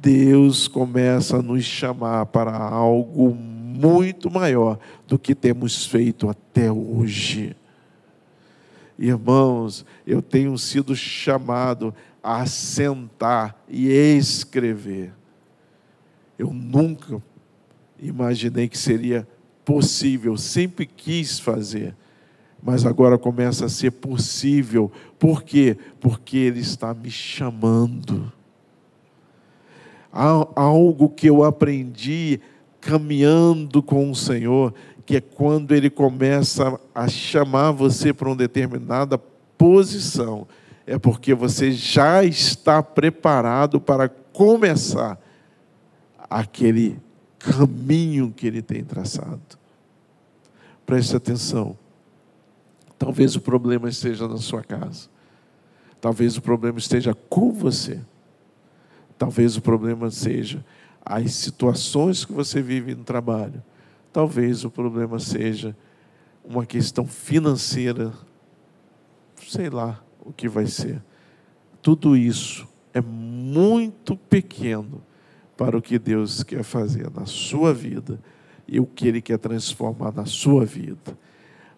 Deus 0.00 0.68
começa 0.68 1.38
a 1.38 1.42
nos 1.42 1.64
chamar 1.64 2.26
para 2.26 2.56
algo 2.56 3.34
muito 3.34 4.30
maior 4.30 4.78
do 5.06 5.18
que 5.18 5.34
temos 5.34 5.86
feito 5.86 6.28
até 6.28 6.70
hoje. 6.70 7.56
Irmãos, 8.98 9.84
eu 10.06 10.22
tenho 10.22 10.56
sido 10.56 10.94
chamado 10.94 11.92
a 12.22 12.46
sentar 12.46 13.64
e 13.68 13.88
escrever. 13.88 15.12
Eu 16.38 16.52
nunca 16.52 17.22
imaginei 17.98 18.68
que 18.68 18.78
seria 18.78 19.26
possível, 19.64 20.36
sempre 20.36 20.84
quis 20.86 21.38
fazer, 21.38 21.94
mas 22.62 22.84
agora 22.84 23.16
começa 23.16 23.66
a 23.66 23.68
ser 23.68 23.92
possível. 23.92 24.90
Por 25.18 25.42
quê? 25.42 25.76
Porque 26.00 26.36
Ele 26.36 26.60
está 26.60 26.92
me 26.92 27.10
chamando. 27.10 28.32
Há 30.12 30.46
algo 30.54 31.08
que 31.08 31.28
eu 31.28 31.44
aprendi 31.44 32.40
caminhando 32.80 33.82
com 33.82 34.10
o 34.10 34.14
Senhor, 34.14 34.72
que 35.04 35.16
é 35.16 35.20
quando 35.20 35.72
Ele 35.72 35.90
começa 35.90 36.78
a 36.94 37.08
chamar 37.08 37.72
você 37.72 38.12
para 38.12 38.28
uma 38.28 38.36
determinada 38.36 39.18
posição, 39.18 40.46
é 40.86 40.98
porque 40.98 41.34
você 41.34 41.72
já 41.72 42.22
está 42.22 42.82
preparado 42.82 43.80
para 43.80 44.08
começar 44.08 45.18
aquele 46.28 46.98
caminho 47.38 48.32
que 48.32 48.46
ele 48.46 48.62
tem 48.62 48.82
traçado. 48.82 49.40
Preste 50.86 51.16
atenção. 51.16 51.76
Talvez 52.98 53.36
o 53.36 53.40
problema 53.40 53.88
esteja 53.88 54.26
na 54.26 54.38
sua 54.38 54.62
casa. 54.62 55.08
Talvez 56.00 56.36
o 56.36 56.42
problema 56.42 56.78
esteja 56.78 57.14
com 57.14 57.52
você. 57.52 58.00
Talvez 59.18 59.56
o 59.56 59.62
problema 59.62 60.10
seja 60.10 60.64
as 61.04 61.32
situações 61.32 62.24
que 62.24 62.32
você 62.32 62.62
vive 62.62 62.94
no 62.94 63.04
trabalho. 63.04 63.62
Talvez 64.12 64.64
o 64.64 64.70
problema 64.70 65.18
seja 65.18 65.76
uma 66.44 66.64
questão 66.64 67.06
financeira. 67.06 68.12
Sei 69.48 69.68
lá 69.68 70.02
o 70.20 70.32
que 70.32 70.48
vai 70.48 70.66
ser. 70.66 71.02
Tudo 71.82 72.16
isso 72.16 72.66
é 72.92 73.00
muito 73.00 74.16
pequeno 74.16 75.02
para 75.56 75.76
o 75.76 75.82
que 75.82 75.98
Deus 75.98 76.42
quer 76.42 76.62
fazer 76.62 77.10
na 77.10 77.26
sua 77.26 77.72
vida 77.72 78.18
e 78.66 78.80
o 78.80 78.86
que 78.86 79.06
Ele 79.06 79.20
quer 79.20 79.38
transformar 79.38 80.12
na 80.12 80.26
sua 80.26 80.64
vida. 80.64 81.16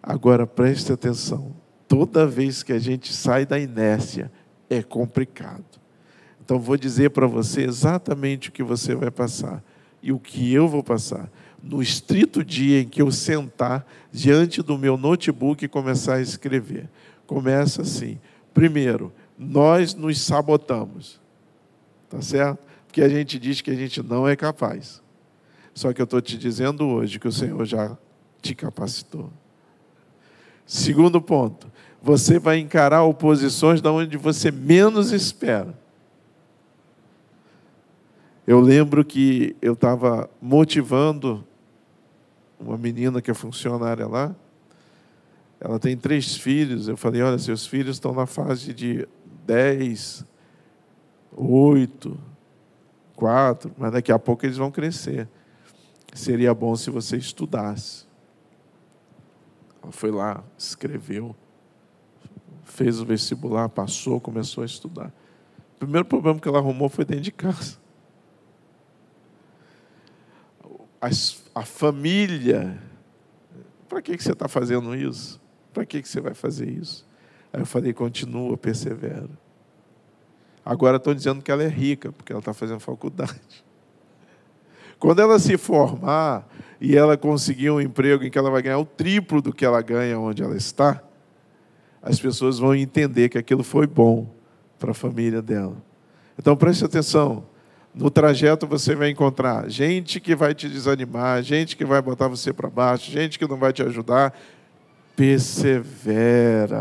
Agora 0.03 0.47
preste 0.47 0.93
atenção: 0.93 1.53
toda 1.89 2.27
vez 2.27 2.63
que 2.63 2.73
a 2.73 2.79
gente 2.79 3.13
sai 3.13 3.45
da 3.45 3.59
inércia, 3.59 4.31
é 4.69 4.83
complicado. 4.83 5.65
Então, 6.45 6.61
vou 6.61 6.77
dizer 6.77 7.11
para 7.11 7.27
você 7.27 7.63
exatamente 7.63 8.51
o 8.51 8.53
que 8.53 8.63
você 8.63 8.95
vai 8.95 9.11
passar 9.11 9.63
e 10.01 10.13
o 10.13 10.19
que 10.21 10.53
eu 10.53 10.69
vou 10.69 10.83
passar. 10.83 11.29
No 11.61 11.83
estrito 11.83 12.45
dia 12.45 12.83
em 12.83 12.89
que 12.89 13.03
eu 13.03 13.11
sentar 13.11 13.85
diante 14.13 14.63
do 14.63 14.79
meu 14.79 14.97
notebook 14.97 15.65
e 15.65 15.69
começar 15.69 16.15
a 16.15 16.21
escrever. 16.21 16.89
Começa 17.27 17.83
assim. 17.83 18.21
Primeiro, 18.55 19.13
nós 19.37 19.93
nos 19.93 20.21
sabotamos. 20.21 21.21
Tá 22.09 22.23
certo? 22.23 22.65
Porque 22.97 23.05
a 23.05 23.11
gente 23.11 23.39
diz 23.39 23.61
que 23.61 23.71
a 23.71 23.75
gente 23.75 24.03
não 24.03 24.27
é 24.27 24.35
capaz. 24.35 25.03
Só 25.75 25.93
que 25.93 26.01
eu 26.01 26.05
estou 26.05 26.19
te 26.19 26.39
dizendo 26.39 26.87
hoje 26.87 27.21
que 27.21 27.29
o 27.29 27.33
Senhor 27.33 27.63
já 27.67 27.95
te 28.41 28.55
capacitou. 28.55 29.31
Segundo 30.65 31.21
ponto, 31.21 31.71
você 32.03 32.39
vai 32.39 32.59
encarar 32.59 33.03
oposições 33.03 33.83
da 33.83 33.93
onde 33.93 34.17
você 34.17 34.51
menos 34.51 35.13
espera. 35.13 35.79
Eu 38.47 38.61
lembro 38.61 39.05
que 39.05 39.55
eu 39.61 39.75
estava 39.75 40.31
motivando 40.41 41.47
uma 42.59 42.79
menina 42.79 43.21
que 43.21 43.31
é 43.31 43.35
funcionária 43.35 44.07
lá. 44.07 44.35
Ela 45.61 45.79
tem 45.79 45.99
três 45.99 46.35
filhos. 46.35 46.89
Eu 46.89 46.97
falei: 46.97 47.21
olha, 47.21 47.39
seus 47.39 47.67
filhos 47.67 47.97
estão 47.97 48.15
na 48.15 48.25
fase 48.25 48.73
de 48.73 49.07
10, 49.45 50.25
8, 51.37 52.36
4, 53.17 53.73
mas 53.77 53.93
daqui 53.93 54.13
a 54.13 54.19
pouco 54.19 54.47
eles 54.47 54.57
vão 54.57 54.71
crescer. 54.71 55.29
Seria 56.15 56.55
bom 56.55 56.77
se 56.77 56.91
você 56.91 57.17
estudasse. 57.17 58.07
Ela 59.83 59.93
foi 59.93 60.11
lá, 60.11 60.45
escreveu, 60.57 61.35
fez 62.65 63.01
o 63.01 63.07
vestibular, 63.07 63.69
passou, 63.69 64.21
começou 64.21 64.63
a 64.63 64.67
estudar. 64.67 65.13
O 65.75 65.79
primeiro 65.79 66.05
problema 66.05 66.39
que 66.39 66.49
ela 66.49 66.59
arrumou 66.59 66.89
foi 66.89 67.05
dentro 67.05 67.25
de 67.25 67.33
casa. 67.33 67.79
a 71.55 71.65
família, 71.65 72.83
para 73.89 74.03
que, 74.03 74.17
que 74.17 74.23
você 74.23 74.33
está 74.33 74.49
fazendo 74.49 74.95
isso? 74.95 75.41
Para 75.73 75.87
que, 75.87 76.03
que 76.03 76.09
você 76.09 76.21
vai 76.21 76.35
fazer 76.35 76.69
isso? 76.69 77.07
Aí 77.53 77.61
eu 77.61 77.67
falei, 77.67 77.93
continua, 77.93 78.57
persevera. 78.57 79.29
Agora 80.67 80.97
estão 80.97 81.15
dizendo 81.15 81.41
que 81.41 81.53
ela 81.53 81.63
é 81.63 81.69
rica, 81.69 82.11
porque 82.11 82.33
ela 82.33 82.41
está 82.41 82.53
fazendo 82.53 82.81
faculdade. 82.81 83.41
Quando 84.99 85.21
ela 85.21 85.39
se 85.39 85.57
formar 85.57 86.45
e 86.81 86.97
ela 86.97 87.17
conseguir 87.17 87.71
um 87.71 87.81
emprego 87.81 88.25
em 88.25 88.31
que 88.31 88.37
ela 88.37 88.51
vai 88.51 88.63
ganhar 88.63 88.79
o 88.79 88.85
triplo 88.85 89.41
do 89.41 89.53
que 89.53 89.65
ela 89.65 89.81
ganha 89.81 90.19
onde 90.19 90.43
ela 90.43 90.57
está, 90.57 91.01
as 92.03 92.19
pessoas 92.19 92.59
vão 92.59 92.75
entender 92.75 93.29
que 93.29 93.39
aquilo 93.39 93.63
foi 93.63 93.87
bom 93.87 94.29
para 94.77 94.91
a 94.91 94.95
família 94.95 95.41
dela. 95.41 95.77
Então 96.37 96.57
preste 96.57 96.85
atenção. 96.85 97.45
No 97.95 98.11
trajeto 98.11 98.67
você 98.67 98.97
vai 98.97 99.11
encontrar 99.11 99.71
gente 99.71 100.19
que 100.19 100.35
vai 100.35 100.53
te 100.53 100.69
desanimar, 100.69 101.45
gente 101.45 101.77
que 101.77 101.85
vai 101.85 102.03
botar 102.03 102.27
você 102.27 102.53
para 102.53 102.69
baixo, 102.69 103.09
gente 103.09 103.39
que 103.39 103.47
não 103.47 103.57
vai 103.57 103.73
te 103.73 103.85
ajudar. 103.85 104.37
Persevera. 105.15 106.77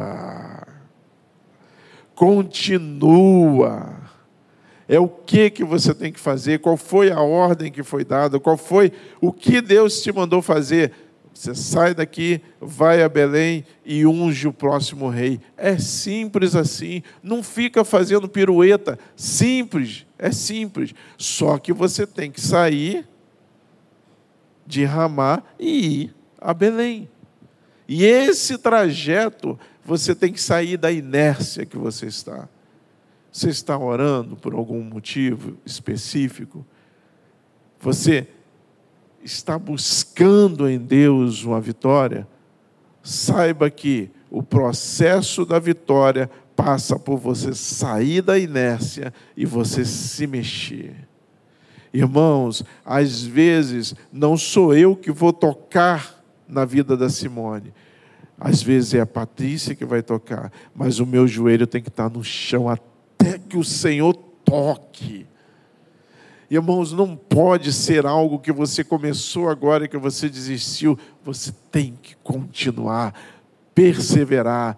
Continua. 2.16 4.06
É 4.88 5.00
o 5.00 5.08
que 5.08 5.50
que 5.50 5.64
você 5.64 5.94
tem 5.94 6.12
que 6.12 6.20
fazer, 6.20 6.60
qual 6.60 6.78
foi 6.78 7.12
a 7.12 7.20
ordem 7.20 7.72
que 7.72 7.84
foi 7.84 8.06
dada, 8.06 8.40
qual 8.40 8.56
foi 8.56 8.92
o 9.20 9.34
que 9.34 9.60
Deus 9.60 10.02
te 10.02 10.12
mandou 10.12 10.42
fazer. 10.42 10.92
Você 11.34 11.54
sai 11.54 11.94
daqui, 11.94 12.40
vai 12.62 13.04
a 13.04 13.10
Belém 13.10 13.66
e 13.84 14.06
unge 14.06 14.48
o 14.48 14.54
próximo 14.54 15.10
rei. 15.10 15.42
É 15.58 15.78
simples 15.78 16.56
assim. 16.56 17.04
Não 17.22 17.44
fica 17.44 17.84
fazendo 17.84 18.30
pirueta. 18.30 18.98
Simples, 19.18 20.06
é 20.18 20.32
simples. 20.32 20.94
Só 21.18 21.58
que 21.58 21.74
você 21.74 22.08
tem 22.08 22.32
que 22.32 22.40
sair 22.40 23.06
de 24.66 24.86
Ramá 24.86 25.44
e 25.60 26.04
ir 26.04 26.16
a 26.40 26.54
Belém. 26.54 27.10
E 27.88 28.06
esse 28.06 28.58
trajeto 28.58 29.60
você 29.86 30.16
tem 30.16 30.34
que 30.34 30.42
sair 30.42 30.78
da 30.78 30.92
inércia 30.92 31.66
que 31.66 31.78
você 31.78 32.08
está. 32.08 32.50
Você 33.32 33.50
está 33.50 33.78
orando 33.78 34.36
por 34.36 34.56
algum 34.56 34.82
motivo 34.82 35.58
específico? 35.64 36.66
Você 37.80 38.28
está 39.24 39.60
buscando 39.60 40.68
em 40.68 40.80
Deus 40.80 41.44
uma 41.44 41.62
vitória, 41.62 42.28
saiba 43.04 43.70
que 43.70 44.10
o 44.32 44.42
processo 44.42 45.46
da 45.46 45.60
vitória 45.60 46.32
passa 46.56 46.98
por 46.98 47.18
você 47.18 47.54
sair 47.54 48.22
da 48.22 48.40
inércia 48.40 49.14
e 49.38 49.46
você 49.46 49.86
se 49.86 50.26
mexer. 50.26 51.08
Irmãos, 51.94 52.64
às 52.84 53.22
vezes 53.22 53.94
não 54.12 54.36
sou 54.36 54.76
eu 54.76 54.96
que 54.96 55.12
vou 55.12 55.32
tocar 55.32 56.24
na 56.48 56.66
vida 56.66 56.98
da 56.98 57.10
Simone. 57.10 57.74
Às 58.40 58.62
vezes 58.62 58.94
é 58.94 59.00
a 59.00 59.06
Patrícia 59.06 59.76
que 59.76 59.86
vai 59.86 60.02
tocar, 60.02 60.52
mas 60.74 61.00
o 61.00 61.06
meu 61.06 61.28
joelho 61.28 61.66
tem 61.66 61.82
que 61.82 61.90
estar 61.90 62.10
no 62.10 62.24
chão 62.24 62.68
até 62.68 63.40
que 63.40 63.58
o 63.58 63.64
Senhor 63.64 64.14
toque. 64.44 65.26
Irmãos, 66.50 66.92
não 66.92 67.16
pode 67.16 67.74
ser 67.74 68.06
algo 68.06 68.40
que 68.40 68.52
você 68.52 68.84
começou 68.84 69.50
agora 69.50 69.86
e 69.86 69.88
que 69.88 69.98
você 69.98 70.30
desistiu. 70.30 70.98
Você 71.24 71.52
tem 71.72 71.98
que 72.02 72.16
continuar, 72.18 73.14
perseverar, 73.74 74.78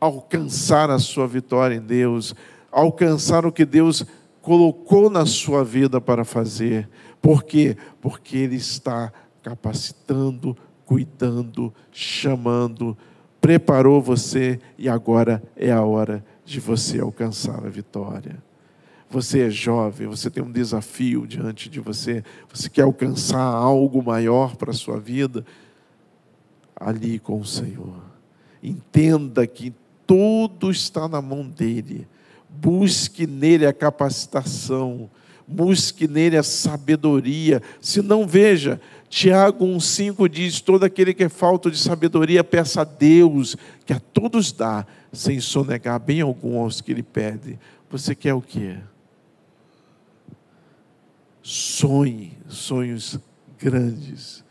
alcançar 0.00 0.90
a 0.90 0.98
sua 0.98 1.26
vitória 1.26 1.76
em 1.76 1.80
Deus, 1.80 2.34
alcançar 2.70 3.46
o 3.46 3.52
que 3.52 3.64
Deus 3.64 4.04
colocou 4.42 5.08
na 5.08 5.24
sua 5.24 5.62
vida 5.62 6.00
para 6.00 6.24
fazer. 6.24 6.88
Por 7.22 7.44
quê? 7.44 7.76
Porque 8.00 8.36
Ele 8.36 8.56
está 8.56 9.12
capacitando, 9.42 10.56
cuidando, 10.84 11.72
chamando, 11.90 12.96
preparou 13.40 14.00
você 14.00 14.58
e 14.78 14.88
agora 14.88 15.42
é 15.56 15.70
a 15.70 15.82
hora 15.82 16.24
de 16.44 16.60
você 16.60 17.00
alcançar 17.00 17.64
a 17.64 17.68
vitória. 17.68 18.42
Você 19.10 19.42
é 19.42 19.50
jovem, 19.50 20.06
você 20.06 20.30
tem 20.30 20.42
um 20.42 20.50
desafio 20.50 21.26
diante 21.26 21.68
de 21.68 21.78
você, 21.78 22.24
você 22.52 22.68
quer 22.68 22.82
alcançar 22.82 23.42
algo 23.42 24.02
maior 24.02 24.56
para 24.56 24.70
a 24.70 24.74
sua 24.74 24.98
vida, 24.98 25.44
ali 26.74 27.18
com 27.18 27.38
o 27.38 27.44
Senhor. 27.44 28.02
Entenda 28.62 29.46
que 29.46 29.72
tudo 30.06 30.70
está 30.70 31.06
na 31.06 31.22
mão 31.22 31.46
dEle. 31.46 32.08
Busque 32.48 33.26
nele 33.26 33.66
a 33.66 33.72
capacitação, 33.72 35.10
busque 35.46 36.08
nele 36.08 36.36
a 36.36 36.42
sabedoria. 36.42 37.62
Se 37.80 38.00
não, 38.02 38.26
veja, 38.26 38.80
Tiago 39.08 39.64
1,5 39.64 40.28
diz: 40.28 40.60
todo 40.60 40.84
aquele 40.84 41.14
que 41.14 41.24
é 41.24 41.28
falta 41.28 41.70
de 41.70 41.78
sabedoria, 41.78 42.42
peça 42.42 42.80
a 42.80 42.84
Deus, 42.84 43.56
que 43.84 43.92
a 43.92 44.00
todos 44.00 44.52
dá, 44.52 44.86
sem 45.12 45.40
sonegar 45.40 46.00
bem 46.00 46.20
algum 46.20 46.58
aos 46.58 46.80
que 46.80 46.94
lhe 46.94 47.02
pede. 47.02 47.58
Você 47.90 48.14
quer 48.14 48.34
o 48.34 48.40
quê? 48.40 48.76
Sonhe 51.42 52.32
sonhos 52.48 53.18
grandes 53.58 54.42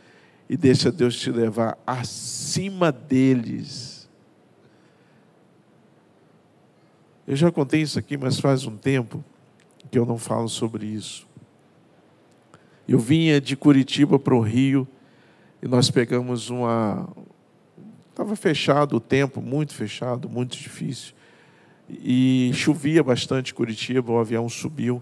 e 0.48 0.56
deixa 0.56 0.92
Deus 0.92 1.20
te 1.20 1.32
levar 1.32 1.78
acima 1.86 2.92
deles. 2.92 4.08
Eu 7.26 7.36
já 7.36 7.52
contei 7.52 7.82
isso 7.82 7.98
aqui, 7.98 8.18
mas 8.18 8.40
faz 8.40 8.66
um 8.66 8.78
tempo 8.78 9.24
que 9.94 10.00
eu 10.00 10.08
não 10.08 10.18
falo 10.18 10.50
sobre 10.50 10.88
isso. 10.88 11.28
Eu 12.88 12.98
vinha 12.98 13.40
de 13.40 13.56
Curitiba 13.56 14.18
para 14.18 14.34
o 14.34 14.40
Rio 14.40 14.88
e 15.62 15.68
nós 15.68 15.92
pegamos 15.92 16.50
uma. 16.50 17.08
Estava 18.10 18.36
fechado 18.36 18.96
o 18.96 19.00
tempo, 19.00 19.40
muito 19.40 19.76
fechado, 19.76 20.28
muito 20.28 20.58
difícil. 20.58 21.14
E 21.88 22.50
chovia 22.56 23.04
bastante 23.04 23.54
Curitiba, 23.54 24.12
o 24.12 24.18
avião 24.18 24.50
subiu. 24.50 25.00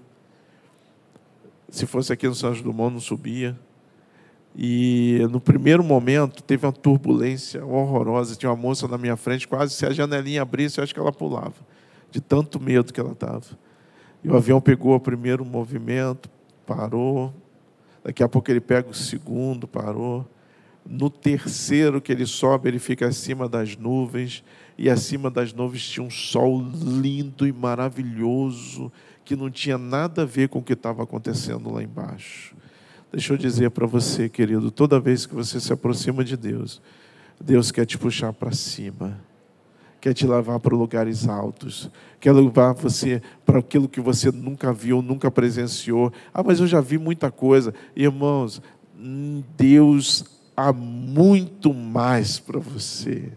Se 1.70 1.86
fosse 1.86 2.12
aqui 2.12 2.28
no 2.28 2.36
Santos 2.36 2.62
Dumont, 2.62 2.92
não 2.92 3.00
subia. 3.00 3.58
E 4.54 5.26
no 5.32 5.40
primeiro 5.40 5.86
momento 5.86 6.44
teve 6.44 6.66
uma 6.66 6.74
turbulência 6.74 7.66
horrorosa. 7.66 8.36
Tinha 8.36 8.50
uma 8.50 8.62
moça 8.62 8.90
na 8.90 8.98
minha 8.98 9.16
frente, 9.16 9.48
quase 9.48 9.74
se 9.74 9.86
a 9.86 9.92
janelinha 9.92 10.42
abrisse, 10.42 10.80
eu 10.80 10.84
acho 10.84 10.94
que 10.94 11.00
ela 11.00 11.14
pulava, 11.14 11.56
de 12.12 12.20
tanto 12.20 12.60
medo 12.60 12.92
que 12.92 13.00
ela 13.00 13.14
estava. 13.14 13.71
E 14.24 14.30
o 14.30 14.36
avião 14.36 14.62
pegou 14.62 14.96
o 14.96 15.00
primeiro 15.00 15.44
movimento, 15.44 16.30
parou. 16.66 17.34
Daqui 18.04 18.24
a 18.24 18.30
pouco 18.30 18.50
ele 18.52 18.62
pega 18.62 18.90
o 18.90 18.94
segundo, 18.94 19.68
parou. 19.68 20.28
No 20.86 21.10
terceiro 21.10 22.02
que 22.02 22.12
ele 22.12 22.26
sobe, 22.26 22.70
ele 22.70 22.80
fica 22.80 23.08
acima 23.08 23.48
das 23.48 23.76
nuvens. 23.76 24.44
E 24.78 24.90
acima 24.90 25.30
das 25.30 25.54
nuvens 25.54 25.88
tinha 25.88 26.06
um 26.06 26.10
sol 26.10 26.62
lindo 26.62 27.48
e 27.48 27.52
maravilhoso 27.52 28.92
que 29.24 29.36
não 29.36 29.50
tinha 29.50 29.78
nada 29.78 30.24
a 30.24 30.26
ver 30.26 30.50
com 30.50 30.60
o 30.60 30.64
que 30.64 30.74
estava 30.74 31.04
acontecendo 31.04 31.72
lá 31.72 31.84
embaixo. 31.84 32.56
Deixa 33.12 33.34
eu 33.34 33.38
dizer 33.38 33.70
para 33.72 33.86
você, 33.86 34.30
querido, 34.30 34.72
toda 34.72 35.00
vez 35.00 35.26
que 35.26 35.36
você 35.36 35.60
se 35.60 35.72
aproxima 35.72 36.24
de 36.24 36.38
Deus, 36.38 36.82
Deus 37.40 37.72
quer 37.72 37.86
te 37.86 37.98
puxar 37.98 38.34
para 38.34 38.52
cima, 38.52 39.20
quer 40.02 40.16
te 40.16 40.26
levar 40.26 40.60
para 40.60 40.76
lugares 40.76 41.28
altos, 41.28 41.90
quer 42.20 42.34
levar 42.34 42.74
você 42.74 43.22
para 43.46 43.60
aquilo 43.60 43.88
que 43.88 44.02
você 44.02 44.32
nunca 44.32 44.74
viu, 44.74 45.00
nunca 45.00 45.30
presenciou. 45.30 46.12
Ah, 46.34 46.42
mas 46.42 46.60
eu 46.60 46.66
já 46.66 46.82
vi 46.82 46.98
muita 46.98 47.30
coisa. 47.30 47.72
Irmãos, 47.96 48.60
Deus 49.56 50.26
há 50.58 50.74
muito 50.74 51.72
mais 51.72 52.40
para 52.40 52.60
você. 52.60 53.32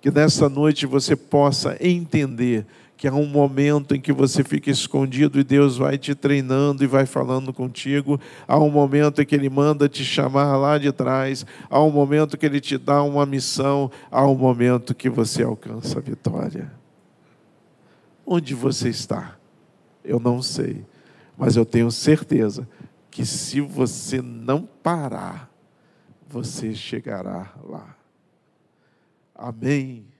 Que 0.00 0.10
nessa 0.10 0.48
noite 0.48 0.86
você 0.86 1.14
possa 1.14 1.76
entender 1.80 2.66
que 2.96 3.08
há 3.08 3.14
um 3.14 3.26
momento 3.26 3.94
em 3.94 4.00
que 4.00 4.12
você 4.12 4.44
fica 4.44 4.70
escondido 4.70 5.38
e 5.38 5.44
Deus 5.44 5.76
vai 5.76 5.98
te 5.98 6.14
treinando 6.14 6.84
e 6.84 6.86
vai 6.86 7.06
falando 7.06 7.52
contigo. 7.52 8.20
Há 8.46 8.58
um 8.58 8.70
momento 8.70 9.20
em 9.20 9.26
que 9.26 9.34
Ele 9.34 9.50
manda 9.50 9.88
te 9.88 10.04
chamar 10.04 10.56
lá 10.56 10.78
de 10.78 10.92
trás. 10.92 11.44
Há 11.68 11.82
um 11.82 11.90
momento 11.90 12.38
que 12.38 12.46
Ele 12.46 12.60
te 12.60 12.78
dá 12.78 13.02
uma 13.02 13.26
missão. 13.26 13.90
Há 14.10 14.26
um 14.26 14.36
momento 14.36 14.94
que 14.94 15.10
você 15.10 15.42
alcança 15.42 15.98
a 15.98 16.02
vitória. 16.02 16.72
Onde 18.24 18.54
você 18.54 18.88
está? 18.88 19.36
Eu 20.04 20.20
não 20.20 20.40
sei, 20.40 20.84
mas 21.36 21.56
eu 21.56 21.64
tenho 21.64 21.90
certeza 21.90 22.68
que 23.10 23.24
se 23.24 23.60
você 23.60 24.22
não 24.22 24.68
parar, 24.82 25.50
você 26.28 26.74
chegará 26.74 27.52
lá. 27.62 27.96
Amém. 29.34 30.13